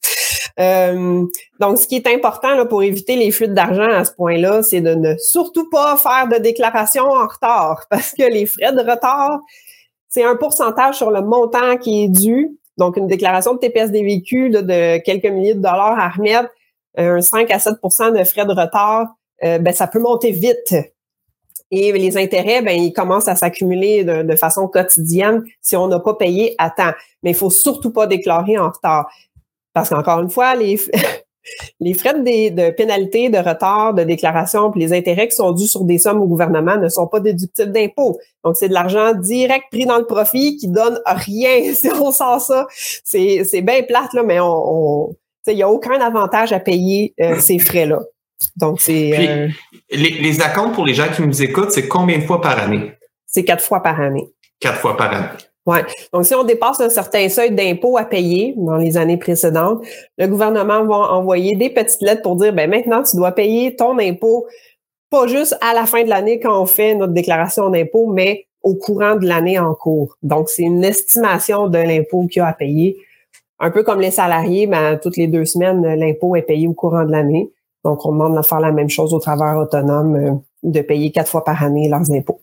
Euh, 0.58 1.26
donc, 1.60 1.78
ce 1.78 1.86
qui 1.86 1.96
est 1.96 2.06
important 2.06 2.54
là, 2.54 2.64
pour 2.64 2.82
éviter 2.82 3.16
les 3.16 3.30
fuites 3.30 3.52
d'argent 3.52 3.90
à 3.90 4.04
ce 4.04 4.12
point-là, 4.12 4.62
c'est 4.62 4.80
de 4.80 4.94
ne 4.94 5.16
surtout 5.18 5.68
pas 5.68 5.96
faire 5.96 6.28
de 6.28 6.36
déclaration 6.36 7.04
en 7.04 7.26
retard 7.26 7.86
parce 7.90 8.12
que 8.12 8.22
les 8.22 8.46
frais 8.46 8.72
de 8.72 8.80
retard, 8.80 9.40
c'est 10.08 10.24
un 10.24 10.36
pourcentage 10.36 10.96
sur 10.96 11.10
le 11.10 11.22
montant 11.22 11.76
qui 11.76 12.04
est 12.04 12.08
dû. 12.08 12.58
Donc, 12.78 12.96
une 12.96 13.06
déclaration 13.06 13.54
de 13.54 13.58
TPS 13.58 13.90
des 13.90 14.02
véhicules 14.02 14.52
de 14.52 14.98
quelques 14.98 15.26
milliers 15.26 15.54
de 15.54 15.60
dollars 15.60 15.98
à 15.98 16.08
remettre, 16.08 16.50
un 16.96 17.20
5 17.20 17.50
à 17.50 17.58
7% 17.58 18.18
de 18.18 18.24
frais 18.24 18.46
de 18.46 18.52
retard, 18.52 19.08
euh, 19.44 19.58
ben, 19.58 19.74
ça 19.74 19.86
peut 19.86 19.98
monter 19.98 20.30
vite. 20.30 20.74
Et 21.70 21.92
les 21.92 22.16
intérêts, 22.16 22.62
ben, 22.62 22.78
ils 22.80 22.92
commencent 22.92 23.28
à 23.28 23.36
s'accumuler 23.36 24.04
de, 24.04 24.22
de, 24.22 24.36
façon 24.36 24.68
quotidienne 24.68 25.44
si 25.60 25.76
on 25.76 25.88
n'a 25.88 25.98
pas 25.98 26.14
payé 26.14 26.54
à 26.58 26.70
temps. 26.70 26.92
Mais 27.22 27.30
il 27.30 27.36
faut 27.36 27.50
surtout 27.50 27.92
pas 27.92 28.06
déclarer 28.06 28.56
en 28.56 28.70
retard. 28.70 29.10
Parce 29.76 29.90
qu'encore 29.90 30.20
une 30.20 30.30
fois, 30.30 30.54
les, 30.54 30.80
les 31.80 31.92
frais 31.92 32.14
de, 32.14 32.48
de, 32.48 32.70
pénalité, 32.70 33.28
de 33.28 33.36
retard, 33.36 33.92
de 33.92 34.04
déclaration, 34.04 34.70
puis 34.70 34.80
les 34.80 34.94
intérêts 34.94 35.28
qui 35.28 35.36
sont 35.36 35.52
dus 35.52 35.66
sur 35.66 35.84
des 35.84 35.98
sommes 35.98 36.22
au 36.22 36.26
gouvernement 36.26 36.78
ne 36.78 36.88
sont 36.88 37.06
pas 37.06 37.20
déductibles 37.20 37.72
d'impôts. 37.72 38.18
Donc, 38.42 38.56
c'est 38.56 38.70
de 38.70 38.72
l'argent 38.72 39.12
direct 39.12 39.66
pris 39.70 39.84
dans 39.84 39.98
le 39.98 40.06
profit 40.06 40.56
qui 40.56 40.68
donne 40.68 40.98
rien 41.04 41.74
si 41.74 41.90
on 41.90 42.10
sent 42.10 42.40
ça. 42.40 42.66
C'est, 42.70 43.44
c'est 43.44 43.60
bien 43.60 43.82
plate, 43.82 44.14
là, 44.14 44.22
mais 44.22 44.38
on, 44.40 45.14
il 45.46 45.56
n'y 45.56 45.62
a 45.62 45.68
aucun 45.68 46.00
avantage 46.00 46.54
à 46.54 46.58
payer 46.58 47.12
euh, 47.20 47.38
ces 47.38 47.58
frais-là. 47.58 48.00
Donc, 48.56 48.80
c'est. 48.80 49.10
Euh, 49.28 49.48
les, 49.90 50.08
les 50.08 50.40
accounts 50.40 50.70
pour 50.70 50.86
les 50.86 50.94
gens 50.94 51.08
qui 51.14 51.20
nous 51.20 51.42
écoutent, 51.42 51.70
c'est 51.70 51.86
combien 51.86 52.16
de 52.16 52.24
fois 52.24 52.40
par 52.40 52.58
année? 52.58 52.92
C'est 53.26 53.44
quatre 53.44 53.62
fois 53.62 53.82
par 53.82 54.00
année. 54.00 54.26
Quatre 54.58 54.78
fois 54.78 54.96
par 54.96 55.12
année. 55.12 55.28
Ouais. 55.66 55.84
Donc, 56.12 56.24
si 56.24 56.34
on 56.34 56.44
dépasse 56.44 56.80
un 56.80 56.88
certain 56.88 57.28
seuil 57.28 57.50
d'impôts 57.50 57.98
à 57.98 58.04
payer 58.04 58.54
dans 58.56 58.76
les 58.76 58.96
années 58.96 59.16
précédentes, 59.16 59.84
le 60.16 60.28
gouvernement 60.28 60.84
va 60.84 61.12
envoyer 61.12 61.56
des 61.56 61.70
petites 61.70 62.02
lettres 62.02 62.22
pour 62.22 62.36
dire, 62.36 62.52
ben 62.52 62.70
maintenant, 62.70 63.02
tu 63.02 63.16
dois 63.16 63.32
payer 63.32 63.74
ton 63.74 63.98
impôt, 63.98 64.46
pas 65.10 65.26
juste 65.26 65.56
à 65.60 65.74
la 65.74 65.86
fin 65.86 66.04
de 66.04 66.08
l'année 66.08 66.38
quand 66.38 66.62
on 66.62 66.66
fait 66.66 66.94
notre 66.94 67.12
déclaration 67.12 67.68
d'impôt, 67.68 68.06
mais 68.06 68.46
au 68.62 68.74
courant 68.74 69.16
de 69.16 69.26
l'année 69.26 69.58
en 69.58 69.74
cours. 69.74 70.16
Donc, 70.22 70.48
c'est 70.48 70.62
une 70.62 70.84
estimation 70.84 71.68
de 71.68 71.78
l'impôt 71.78 72.26
qu'il 72.26 72.40
y 72.40 72.42
a 72.42 72.48
à 72.48 72.52
payer. 72.52 72.96
Un 73.58 73.70
peu 73.70 73.82
comme 73.82 74.00
les 74.00 74.10
salariés, 74.10 74.66
ben, 74.66 74.98
toutes 75.02 75.16
les 75.16 75.26
deux 75.26 75.44
semaines, 75.44 75.82
l'impôt 75.82 76.36
est 76.36 76.42
payé 76.42 76.68
au 76.68 76.74
courant 76.74 77.04
de 77.04 77.10
l'année. 77.10 77.50
Donc, 77.84 78.04
on 78.04 78.12
demande 78.12 78.36
de 78.36 78.42
faire 78.42 78.60
la 78.60 78.72
même 78.72 78.90
chose 78.90 79.14
au 79.14 79.18
travers 79.18 79.56
autonome, 79.56 80.16
euh, 80.16 80.32
de 80.62 80.80
payer 80.80 81.10
quatre 81.12 81.30
fois 81.30 81.44
par 81.44 81.62
année 81.62 81.88
leurs 81.88 82.10
impôts. 82.12 82.40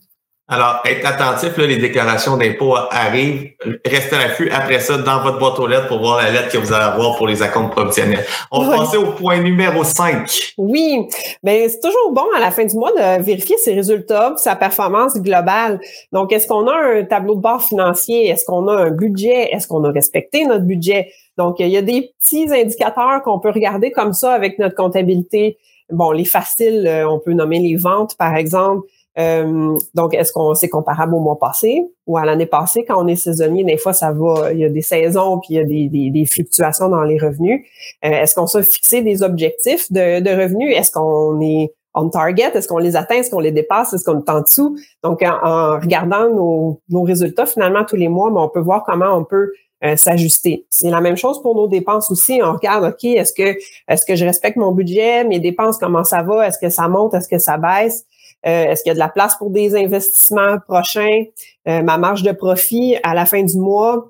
Alors, 0.53 0.81
être 0.85 1.03
attentif, 1.03 1.57
là, 1.57 1.65
les 1.65 1.77
déclarations 1.77 2.37
d'impôts 2.37 2.75
arrivent. 2.91 3.53
Restez 3.83 4.15
à 4.15 4.19
l'affût 4.19 4.51
après 4.51 4.79
ça 4.79 4.99
dans 4.99 5.23
votre 5.23 5.39
boîte 5.39 5.57
aux 5.57 5.65
lettres 5.65 5.87
pour 5.87 5.97
voir 5.97 6.21
la 6.21 6.29
lettre 6.29 6.49
que 6.51 6.59
vous 6.59 6.71
allez 6.71 6.83
avoir 6.83 7.17
pour 7.17 7.25
les 7.25 7.41
accomptes 7.41 7.71
provisionnels. 7.71 8.23
On 8.51 8.63
va 8.63 8.77
passer 8.77 8.97
au 8.97 9.13
point 9.13 9.39
numéro 9.39 9.83
5. 9.83 10.29
Oui, 10.59 11.07
mais 11.41 11.67
c'est 11.69 11.79
toujours 11.79 12.11
bon 12.11 12.25
à 12.37 12.39
la 12.39 12.51
fin 12.51 12.65
du 12.65 12.75
mois 12.75 12.91
de 12.91 13.23
vérifier 13.23 13.57
ses 13.57 13.73
résultats, 13.73 14.35
sa 14.37 14.55
performance 14.55 15.15
globale. 15.15 15.79
Donc, 16.11 16.31
est-ce 16.31 16.45
qu'on 16.45 16.67
a 16.67 16.99
un 16.99 17.03
tableau 17.03 17.33
de 17.33 17.41
bord 17.41 17.63
financier? 17.63 18.27
Est-ce 18.27 18.45
qu'on 18.45 18.67
a 18.67 18.75
un 18.75 18.91
budget? 18.91 19.49
Est-ce 19.51 19.67
qu'on 19.67 19.83
a 19.85 19.91
respecté 19.91 20.45
notre 20.45 20.65
budget? 20.65 21.11
Donc, 21.35 21.55
il 21.61 21.69
y 21.69 21.77
a 21.77 21.81
des 21.81 22.11
petits 22.21 22.45
indicateurs 22.53 23.23
qu'on 23.23 23.39
peut 23.39 23.49
regarder 23.49 23.89
comme 23.89 24.13
ça 24.13 24.33
avec 24.33 24.59
notre 24.59 24.75
comptabilité. 24.75 25.57
Bon, 25.89 26.11
les 26.11 26.25
faciles, 26.25 26.85
euh, 26.85 27.09
on 27.09 27.19
peut 27.19 27.33
nommer 27.33 27.59
les 27.59 27.75
ventes, 27.75 28.15
par 28.17 28.35
exemple. 28.35 28.87
Euh, 29.19 29.77
donc, 29.93 30.13
est-ce 30.15 30.31
qu'on 30.31 30.53
c'est 30.55 30.69
comparable 30.69 31.13
au 31.13 31.19
mois 31.19 31.37
passé 31.37 31.85
ou 32.07 32.17
à 32.17 32.25
l'année 32.25 32.45
passée? 32.45 32.83
Quand 32.85 33.03
on 33.03 33.07
est 33.07 33.15
saisonnier, 33.15 33.63
des 33.63 33.77
fois, 33.77 33.93
ça 33.93 34.11
va, 34.11 34.51
il 34.51 34.59
y 34.59 34.65
a 34.65 34.69
des 34.69 34.81
saisons 34.81 35.39
puis 35.39 35.53
il 35.53 35.55
y 35.57 35.59
a 35.59 35.63
des, 35.63 36.09
des, 36.09 36.25
fluctuations 36.25 36.89
dans 36.89 37.03
les 37.03 37.19
revenus. 37.19 37.65
Euh, 38.05 38.09
est-ce 38.09 38.33
qu'on 38.33 38.47
s'est 38.47 38.63
fixé 38.63 39.01
des 39.01 39.21
objectifs 39.21 39.91
de, 39.91 40.19
de 40.19 40.29
revenus? 40.29 40.75
Est-ce 40.75 40.91
qu'on 40.91 41.39
est 41.41 41.73
on 41.95 42.09
target? 42.09 42.51
Est-ce 42.55 42.67
qu'on 42.67 42.79
les 42.79 42.95
atteint? 42.95 43.15
Est-ce 43.15 43.29
qu'on 43.29 43.39
les 43.39 43.51
dépasse? 43.51 43.93
Est-ce 43.93 44.03
qu'on 44.03 44.19
est 44.19 44.29
en 44.29 44.41
dessous? 44.41 44.75
Donc, 45.03 45.21
en, 45.21 45.79
regardant 45.79 46.29
nos, 46.29 46.81
nos, 46.89 47.03
résultats 47.03 47.45
finalement 47.45 47.85
tous 47.85 47.95
les 47.95 48.07
mois, 48.07 48.31
ben, 48.31 48.41
on 48.41 48.49
peut 48.49 48.59
voir 48.59 48.83
comment 48.83 49.15
on 49.15 49.23
peut 49.23 49.51
euh, 49.83 49.95
s'ajuster. 49.95 50.65
C'est 50.69 50.89
la 50.89 51.01
même 51.01 51.17
chose 51.17 51.41
pour 51.41 51.55
nos 51.55 51.67
dépenses 51.67 52.09
aussi. 52.09 52.39
On 52.43 52.53
regarde, 52.53 52.85
OK, 52.85 53.03
est-ce 53.03 53.33
que 53.33 53.57
est-ce 53.87 54.05
que 54.05 54.15
je 54.15 54.25
respecte 54.25 54.57
mon 54.57 54.71
budget, 54.71 55.23
mes 55.23 55.39
dépenses, 55.39 55.77
comment 55.77 56.03
ça 56.03 56.23
va? 56.23 56.47
Est-ce 56.47 56.57
que 56.57 56.69
ça 56.69 56.87
monte? 56.87 57.13
Est-ce 57.13 57.27
que 57.27 57.37
ça 57.37 57.57
baisse? 57.57 58.05
Euh, 58.45 58.65
est-ce 58.65 58.83
qu'il 58.83 58.89
y 58.89 58.91
a 58.91 58.95
de 58.95 58.99
la 58.99 59.09
place 59.09 59.35
pour 59.35 59.49
des 59.49 59.75
investissements 59.75 60.57
prochains? 60.67 61.23
Euh, 61.67 61.81
ma 61.81 61.97
marge 61.97 62.23
de 62.23 62.31
profit 62.31 62.97
à 63.03 63.13
la 63.13 63.25
fin 63.25 63.43
du 63.43 63.57
mois, 63.57 64.09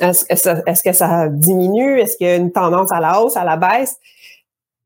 est-ce 0.00 0.82
que, 0.82 0.92
ça, 0.92 1.28
diminue? 1.28 2.00
Est-ce 2.00 2.16
qu'il 2.16 2.26
y 2.26 2.30
a 2.30 2.36
une 2.36 2.52
tendance 2.52 2.92
à 2.92 3.00
la 3.00 3.20
hausse, 3.20 3.36
à 3.36 3.44
la 3.44 3.56
baisse? 3.56 3.96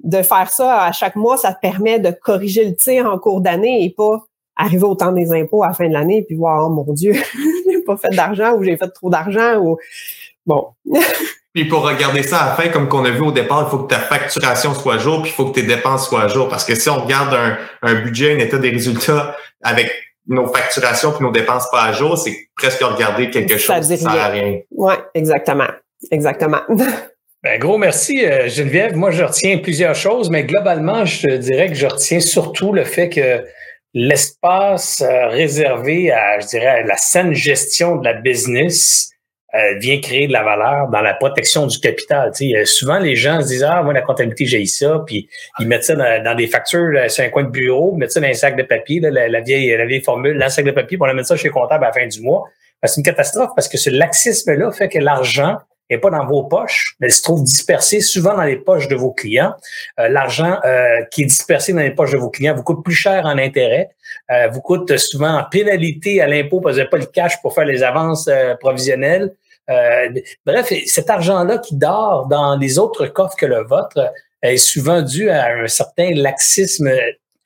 De 0.01 0.23
faire 0.23 0.53
ça 0.53 0.85
à 0.85 0.93
chaque 0.93 1.17
mois, 1.17 1.37
ça 1.37 1.53
te 1.53 1.61
permet 1.61 1.99
de 1.99 2.11
corriger 2.11 2.65
le 2.65 2.77
tir 2.77 3.07
en 3.07 3.19
cours 3.19 3.41
d'année 3.41 3.85
et 3.85 3.91
pas 3.91 4.23
arriver 4.55 4.85
au 4.85 4.95
temps 4.95 5.13
des 5.13 5.33
impôts 5.33 5.63
à 5.63 5.69
la 5.69 5.73
fin 5.73 5.89
de 5.89 5.93
l'année 5.93 6.23
puis 6.23 6.37
voir, 6.37 6.67
oh 6.67 6.71
mon 6.71 6.93
Dieu, 6.93 7.15
j'ai 7.67 7.83
pas 7.83 7.97
fait 7.97 8.15
d'argent 8.15 8.55
ou 8.55 8.63
j'ai 8.63 8.77
fait 8.77 8.89
trop 8.91 9.11
d'argent 9.11 9.57
ou 9.59 9.79
bon. 10.47 10.69
Puis 11.59 11.67
pour 11.67 11.83
regarder 11.83 12.23
ça 12.23 12.39
à 12.39 12.47
la 12.51 12.55
fin, 12.55 12.69
comme 12.69 12.89
qu'on 12.89 13.05
a 13.05 13.11
vu 13.11 13.21
au 13.21 13.33
départ, 13.33 13.65
il 13.67 13.71
faut 13.73 13.83
que 13.83 13.93
ta 13.93 13.99
facturation 13.99 14.75
soit 14.75 14.95
à 14.95 14.99
jour, 14.99 15.23
puis 15.23 15.33
il 15.33 15.35
faut 15.35 15.47
que 15.47 15.59
tes 15.59 15.67
dépenses 15.67 16.09
soient 16.09 16.23
à 16.23 16.29
jour. 16.29 16.49
Parce 16.49 16.65
que 16.65 16.77
si 16.77 16.89
on 16.89 17.03
regarde 17.03 17.37
un, 17.83 17.95
budget, 17.97 18.37
un 18.37 18.39
état 18.39 18.59
des 18.59 18.71
résultats 18.71 19.37
avec 19.65 19.91
nos 20.29 20.47
facturations 20.47 21.11
puis 21.11 21.25
nos 21.25 21.33
dépenses 21.33 21.69
pas 21.73 21.83
à 21.83 21.91
jour, 21.91 22.17
c'est 22.17 22.47
presque 22.57 22.81
regarder 22.81 23.31
quelque 23.31 23.59
chose 23.59 23.89
qui 23.89 23.99
sert 23.99 24.09
à 24.09 24.29
rien. 24.29 24.61
Oui, 24.71 24.95
exactement. 25.15 25.67
Exactement. 26.13 26.61
Ben, 27.45 27.57
gros 27.61 27.79
merci, 27.79 28.25
euh, 28.25 28.49
Geneviève. 28.49 28.97
Moi, 28.97 29.13
je 29.13 29.23
retiens 29.23 29.59
plusieurs 29.59 29.95
choses, 29.95 30.29
mais 30.29 30.43
globalement, 30.43 31.05
je 31.05 31.23
te 31.25 31.33
dirais 31.35 31.69
que 31.69 31.75
je 31.75 31.87
retiens 31.87 32.19
surtout 32.19 32.73
le 32.73 32.83
fait 32.83 33.09
que 33.09 33.45
l'espace 33.95 35.03
euh, 35.03 35.29
réservé 35.29 36.11
à, 36.11 36.41
je 36.41 36.49
dirais, 36.49 36.67
à 36.67 36.83
la 36.83 36.97
saine 36.97 37.35
gestion 37.35 37.95
de 37.95 38.05
la 38.05 38.15
business 38.15 39.13
euh, 39.55 39.79
vient 39.79 39.99
créer 39.99 40.27
de 40.27 40.33
la 40.33 40.43
valeur 40.43 40.89
dans 40.89 41.01
la 41.01 41.15
protection 41.15 41.67
du 41.67 41.79
capital. 41.81 42.33
Tu 42.35 42.51
sais, 42.51 42.65
souvent, 42.67 42.99
les 42.99 43.17
gens 43.17 43.41
se 43.41 43.49
disent 43.49 43.65
Ah, 43.65 43.83
moi, 43.83 43.95
la 43.95 44.03
comptabilité, 44.03 44.45
j'ai 44.45 44.67
ça, 44.67 45.03
puis 45.07 45.29
ils 45.59 45.67
mettent 45.67 45.85
ça 45.85 45.95
dans, 45.95 46.35
des 46.37 46.47
factures 46.47 46.93
euh, 46.95 47.09
sur 47.09 47.25
un 47.25 47.31
coin 47.31 47.45
de 47.45 47.51
bureau, 47.51 47.97
mettent 47.97 48.13
ça 48.13 48.21
dans 48.21 48.27
un 48.27 48.35
sac 48.35 48.57
de 48.57 48.63
papier, 48.63 49.01
la, 49.01 49.41
vieille, 49.41 49.75
la 49.75 49.87
vieille 49.87 50.03
formule, 50.03 50.39
dans 50.39 50.47
un 50.47 50.51
sac 50.51 50.67
de 50.67 50.71
papier, 50.71 50.99
pour 50.99 51.07
la 51.07 51.15
mettre 51.15 51.29
ça 51.29 51.37
chez 51.37 51.49
le 51.49 51.55
comptable 51.55 51.85
à 51.85 51.89
la 51.89 51.93
fin 51.95 52.07
du 52.07 52.21
mois. 52.21 52.45
Ben, 52.83 52.89
c'est 52.89 52.99
une 52.99 53.05
catastrophe 53.05 53.51
parce 53.57 53.69
que 53.69 53.79
ce 53.79 53.91
laxisme-là 53.91 54.71
fait 54.71 54.89
que 54.89 54.99
l'argent 54.99 55.57
n'est 55.91 55.99
pas 55.99 56.11
dans 56.11 56.27
vos 56.27 56.45
poches, 56.45 56.97
mais 57.01 57.07
elle 57.07 57.13
se 57.13 57.23
trouve 57.23 57.43
dispersé 57.43 58.01
souvent 58.01 58.35
dans 58.35 58.45
les 58.45 58.57
poches 58.57 58.89
de 58.89 58.97
vos 58.97 59.13
clients. 59.13 59.55
Euh, 59.99 60.09
l'argent 60.09 60.59
qui 61.11 61.23
est 61.23 61.27
dispersé 61.27 61.73
dans 61.73 61.81
les 61.81 61.91
poches 61.91 62.13
de 62.13 62.19
vos 62.19 62.31
clients 62.31 62.55
vous 62.55 62.63
coûte 62.63 62.85
plus 62.85 62.95
cher 62.95 63.25
en 63.25 63.39
intérêt, 63.39 63.91
vous 64.53 64.61
coûte 64.61 64.97
souvent 64.99 65.39
en 65.39 65.45
pénalité 65.45 66.21
à 66.21 66.27
l'impôt 66.27 66.61
parce 66.61 66.77
que 66.77 66.81
vous 66.81 66.85
n'avez 66.85 66.91
pas 66.91 66.99
le 66.99 67.07
cash 67.07 67.41
pour 67.41 67.55
faire 67.55 67.65
les 67.65 67.83
avances 67.83 68.29
provisionnelles. 68.61 69.33
Euh, 69.71 70.09
bref, 70.47 70.73
cet 70.87 71.11
argent-là 71.11 71.59
qui 71.59 71.77
dort 71.77 72.27
dans 72.27 72.57
les 72.57 72.79
autres 72.79 73.07
coffres 73.07 73.37
que 73.37 73.47
le 73.47 73.63
vôtre 73.65 74.13
est 74.43 74.57
souvent 74.57 75.03
dû 75.03 75.29
à 75.31 75.49
un 75.49 75.67
certain 75.67 76.15
laxisme 76.15 76.91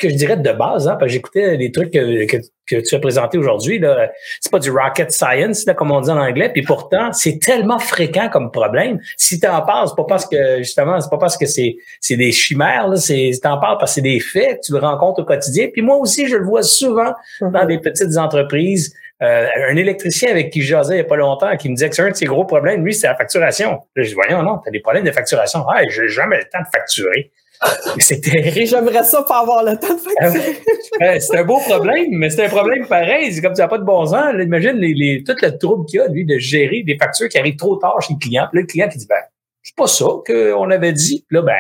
que 0.03 0.09
je 0.09 0.15
dirais 0.15 0.37
de 0.37 0.53
base, 0.53 0.89
hein, 0.89 0.97
parce 0.99 1.11
que 1.11 1.13
j'écoutais 1.15 1.57
les 1.57 1.71
trucs 1.73 1.93
que, 1.93 2.27
que, 2.27 2.81
tu 2.81 2.95
as 2.95 2.99
présentés 2.99 3.39
aujourd'hui. 3.39 3.79
Là, 3.79 4.11
c'est 4.41 4.51
pas 4.51 4.59
du 4.59 4.71
rocket 4.71 5.13
science, 5.13 5.65
là, 5.67 5.75
comme 5.75 5.91
on 5.91 6.01
dit 6.01 6.11
en 6.11 6.19
anglais, 6.19 6.51
puis 6.53 6.63
pourtant, 6.63 7.13
c'est 7.13 7.39
tellement 7.39 7.79
fréquent 7.79 8.29
comme 8.31 8.51
problème. 8.51 8.99
Si 9.17 9.39
tu 9.39 9.47
en 9.47 9.63
parles, 9.63 9.89
c'est 9.89 9.97
pas 9.97 10.07
parce 10.09 10.27
que 10.27 10.59
justement, 10.59 11.01
c'est 11.01 11.11
pas 11.11 11.19
parce 11.19 11.37
que 11.37 11.47
c'est, 11.47 11.77
c'est 12.01 12.17
des 12.17 12.33
chimères, 12.33 12.89
là, 12.89 12.97
c'est 12.97 13.31
t'en 13.43 13.59
parles 13.59 13.79
parce 13.79 13.93
que 13.93 13.95
c'est 13.97 14.01
des 14.03 14.21
faits, 14.21 14.61
tu 14.65 14.73
le 14.73 14.79
rencontres 14.79 15.23
au 15.23 15.25
quotidien. 15.25 15.69
Puis 15.73 15.83
moi 15.83 15.97
aussi, 15.97 16.27
je 16.27 16.37
le 16.37 16.45
vois 16.45 16.63
souvent 16.63 17.13
dans 17.41 17.51
mm-hmm. 17.51 17.67
des 17.67 17.79
petites 17.79 18.17
entreprises 18.17 18.95
euh, 19.23 19.47
un 19.71 19.77
électricien 19.77 20.31
avec 20.31 20.51
qui 20.51 20.63
je 20.63 20.69
jasais 20.69 20.95
il 20.95 20.97
n'y 20.97 21.03
a 21.03 21.05
pas 21.05 21.17
longtemps, 21.17 21.57
qui 21.57 21.69
me 21.69 21.75
disait 21.75 21.89
que 21.89 21.95
c'est 21.95 22.03
un 22.03 22.11
de 22.11 22.17
ses 22.17 22.25
gros 22.25 22.45
problèmes, 22.45 22.85
lui, 22.85 22.93
c'est 22.93 23.07
la 23.07 23.15
facturation. 23.15 23.79
je 23.95 24.03
dis, 24.03 24.15
voyons, 24.15 24.43
non, 24.43 24.59
tu 24.59 24.69
as 24.69 24.73
des 24.73 24.81
problèmes 24.81 25.05
de 25.05 25.13
facturation. 25.13 25.65
Ah, 25.69 25.83
j'ai 25.89 26.09
jamais 26.09 26.39
le 26.39 26.45
temps 26.45 26.59
de 26.59 26.77
facturer. 26.77 27.31
C'est 27.99 28.21
terrible. 28.21 28.67
J'aimerais 28.67 29.05
ça 29.05 29.23
pas 29.23 29.41
avoir 29.41 29.65
le 29.65 29.77
temps 29.77 29.95
de 29.95 30.01
facturer. 30.01 31.21
c'est 31.21 31.39
un 31.39 31.45
beau 31.45 31.59
problème, 31.59 32.09
mais 32.11 32.31
c'est 32.31 32.45
un 32.45 32.49
problème 32.49 32.87
pareil. 32.87 33.33
C'est 33.33 33.41
comme 33.41 33.55
tu 33.55 33.61
n'as 33.61 33.69
pas 33.69 33.79
de 33.79 33.85
bon 33.85 34.05
sens. 34.07 34.35
imagine 34.41 34.77
les, 34.77 34.95
les, 34.95 35.25
tout 35.25 35.37
le 35.41 35.59
trouble 35.59 35.87
qu'il 35.87 35.99
y 35.99 36.03
a, 36.03 36.09
lui, 36.09 36.25
de 36.25 36.39
gérer 36.39 36.83
des 36.83 36.97
factures 36.97 37.29
qui 37.29 37.39
arrivent 37.39 37.57
trop 37.57 37.77
tard 37.77 38.01
chez 38.03 38.15
le 38.15 38.19
client. 38.19 38.47
Puis 38.51 38.59
là, 38.59 38.63
le 38.63 38.67
client 38.67 38.89
qui 38.89 38.99
dit, 38.99 39.07
ben, 39.09 39.23
c'est 39.63 39.77
pas 39.77 39.87
ça 39.87 40.07
qu'on 40.27 40.71
avait 40.71 40.93
dit. 40.93 41.25
Puis 41.29 41.37
là, 41.37 41.43
ben, 41.43 41.59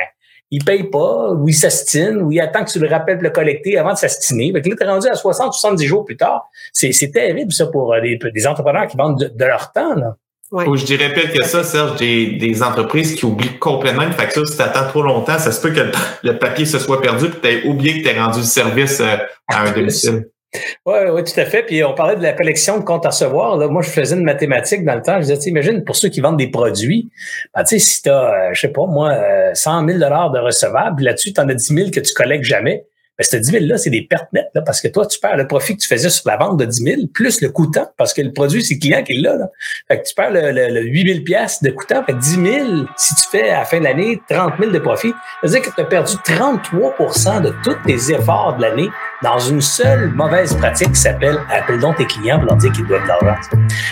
il 0.50 0.62
paye 0.62 0.84
pas, 0.84 1.30
ou 1.32 1.48
il 1.48 1.54
s'astine, 1.54 2.20
ou 2.20 2.30
il 2.30 2.38
attend 2.38 2.62
que 2.64 2.70
tu 2.70 2.78
le 2.78 2.86
rappelles 2.86 3.18
le 3.18 3.30
collecter 3.30 3.78
avant 3.78 3.94
de 3.94 3.98
s'astiner. 3.98 4.52
Fait 4.52 4.60
que 4.60 4.68
là, 4.68 4.76
t'es 4.78 4.84
rendu 4.84 5.08
à 5.08 5.14
60, 5.14 5.54
70 5.54 5.86
jours 5.86 6.04
plus 6.04 6.18
tard. 6.18 6.46
C'est, 6.74 7.10
terrible, 7.10 7.50
ça, 7.52 7.66
pour 7.66 7.94
des, 8.02 8.18
des 8.18 8.46
entrepreneurs 8.46 8.86
qui 8.86 8.98
vendent 8.98 9.18
de, 9.18 9.44
leur 9.44 9.72
temps, 9.72 9.94
là. 9.94 10.16
Ou 10.52 10.76
je 10.76 10.84
dirais 10.84 11.14
pire 11.14 11.32
que 11.32 11.44
ça, 11.44 11.64
Serge, 11.64 11.96
des, 11.98 12.32
des 12.32 12.62
entreprises 12.62 13.14
qui 13.14 13.24
oublient 13.24 13.58
complètement 13.58 14.02
une 14.02 14.12
facture. 14.12 14.46
Si 14.46 14.56
tu 14.56 14.62
attends 14.62 14.86
trop 14.86 15.02
longtemps, 15.02 15.38
ça 15.38 15.50
se 15.50 15.60
peut 15.62 15.70
que 15.70 15.80
le, 16.22 16.38
papier 16.38 16.66
se 16.66 16.78
soit 16.78 17.00
perdu 17.00 17.26
et 17.26 17.40
tu 17.40 17.48
aies 17.48 17.66
oublié 17.66 18.02
que 18.02 18.08
tu 18.08 18.14
as 18.14 18.22
rendu 18.22 18.40
le 18.40 18.44
service 18.44 19.00
à 19.00 19.26
un 19.48 19.70
domicile. 19.74 20.26
Oui, 20.84 20.98
oui, 21.10 21.24
tout 21.24 21.40
à 21.40 21.46
fait. 21.46 21.62
Puis 21.62 21.82
on 21.82 21.94
parlait 21.94 22.16
de 22.16 22.22
la 22.22 22.34
collection 22.34 22.78
de 22.78 22.84
comptes 22.84 23.06
à 23.06 23.08
recevoir. 23.08 23.56
Là, 23.56 23.68
moi, 23.68 23.80
je 23.80 23.88
faisais 23.88 24.14
une 24.14 24.24
mathématique 24.24 24.84
dans 24.84 24.94
le 24.94 25.00
temps. 25.00 25.16
Je 25.22 25.32
disais, 25.32 25.48
imagine 25.48 25.82
pour 25.84 25.96
ceux 25.96 26.10
qui 26.10 26.20
vendent 26.20 26.36
des 26.36 26.50
produits, 26.50 27.10
ben, 27.54 27.64
tu 27.64 27.78
sais, 27.78 27.84
si 27.84 28.02
tu 28.02 28.10
as, 28.10 28.52
je 28.52 28.60
sais 28.60 28.68
pas, 28.68 28.84
moi, 28.86 29.16
100 29.54 29.86
000 29.86 29.98
de 29.98 30.38
recevables, 30.38 31.02
là-dessus, 31.02 31.32
tu 31.32 31.40
en 31.40 31.48
as 31.48 31.54
10 31.54 31.74
000 31.74 31.90
que 31.90 32.00
tu 32.00 32.12
collectes 32.12 32.44
jamais. 32.44 32.84
Ce 33.20 33.37
10 33.37 33.53
000-là, 33.53 33.79
c'est 33.79 33.90
des 33.90 34.03
pertes 34.03 34.33
nettes, 34.33 34.51
là, 34.55 34.62
parce 34.62 34.81
que 34.81 34.88
toi, 34.88 35.07
tu 35.07 35.18
perds 35.20 35.37
le 35.37 35.46
profit 35.46 35.77
que 35.77 35.83
tu 35.83 35.88
faisais 35.88 36.09
sur 36.09 36.29
la 36.29 36.37
vente 36.37 36.59
de 36.59 36.64
10 36.64 36.83
000, 36.83 37.07
plus 37.12 37.40
le 37.40 37.51
coûtant, 37.51 37.87
parce 37.96 38.14
que 38.14 38.22
le 38.22 38.33
produit, 38.33 38.64
c'est 38.64 38.75
le 38.75 38.81
client 38.81 39.03
qui 39.05 39.12
est 39.12 39.20
là. 39.20 39.37
Fait 39.87 40.01
que 40.01 40.09
tu 40.09 40.14
perds 40.14 40.31
le, 40.33 40.51
le, 40.51 40.81
8 40.83 41.09
000 41.09 41.25
pièces 41.25 41.62
de 41.62 41.70
coûtant. 41.70 42.03
Fait 42.05 42.14
que 42.14 42.18
10 42.18 42.31
000, 42.31 42.87
si 42.96 43.14
tu 43.14 43.22
fais 43.31 43.51
à 43.51 43.61
la 43.61 43.64
fin 43.64 43.79
de 43.79 43.85
l'année 43.85 44.20
30 44.29 44.55
000 44.59 44.70
de 44.70 44.79
profit, 44.79 45.11
ça 45.11 45.16
veut 45.42 45.51
dire 45.51 45.62
que 45.62 45.75
tu 45.75 45.81
as 45.81 45.85
perdu 45.85 46.14
33% 46.14 47.42
de 47.42 47.55
tous 47.62 47.77
tes 47.87 48.12
efforts 48.12 48.57
de 48.57 48.62
l'année 48.62 48.88
dans 49.22 49.38
une 49.38 49.61
seule 49.61 50.11
mauvaise 50.14 50.54
pratique 50.54 50.92
qui 50.92 51.00
s'appelle 51.00 51.38
appelle 51.50 51.80
donc 51.80 51.96
tes 51.96 52.06
clients 52.06 52.38
pour 52.38 52.48
leur 52.48 52.56
dire 52.56 52.72
qu'ils 52.72 52.87
doivent 52.87 53.02
de 53.02 53.08
l'argent. 53.08 53.40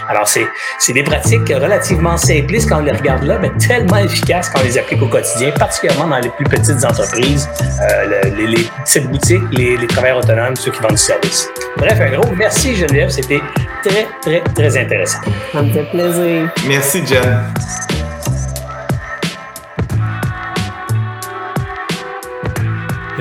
Alors, 0.08 0.26
c'est, 0.26 0.46
c'est 0.78 0.92
des 0.92 1.02
pratiques 1.02 1.48
relativement 1.48 2.16
simplistes 2.16 2.68
quand 2.68 2.78
on 2.78 2.84
les 2.84 2.92
regarde 2.92 3.24
là, 3.24 3.38
mais 3.40 3.50
tellement 3.58 3.98
efficaces 3.98 4.50
quand 4.50 4.60
on 4.60 4.64
les 4.64 4.78
applique 4.78 5.02
au 5.02 5.08
quotidien, 5.08 5.50
particulièrement 5.52 6.08
dans 6.08 6.18
les 6.18 6.30
plus 6.30 6.44
petites 6.44 6.84
entreprises, 6.84 7.48
euh, 7.82 8.22
les, 8.36 8.46
les, 8.46 8.68
petites 8.84 9.10
boutiques, 9.10 9.42
les, 9.52 9.76
les 9.76 9.86
travailleurs 9.86 10.18
autonomes, 10.18 10.56
ceux 10.56 10.70
qui 10.70 10.80
vendent 10.80 10.92
du 10.92 10.96
service. 10.98 11.48
Bref, 11.76 11.98
un 12.00 12.10
gros 12.10 12.34
merci 12.36 12.76
Geneviève, 12.76 13.10
c'était 13.10 13.40
très, 13.84 14.06
très, 14.20 14.40
très 14.54 14.76
intéressant. 14.76 15.20
Ça 15.52 15.62
me 15.62 15.72
fait 15.72 15.90
plaisir. 15.90 16.50
Merci 16.66 17.06
Jen. 17.06 17.40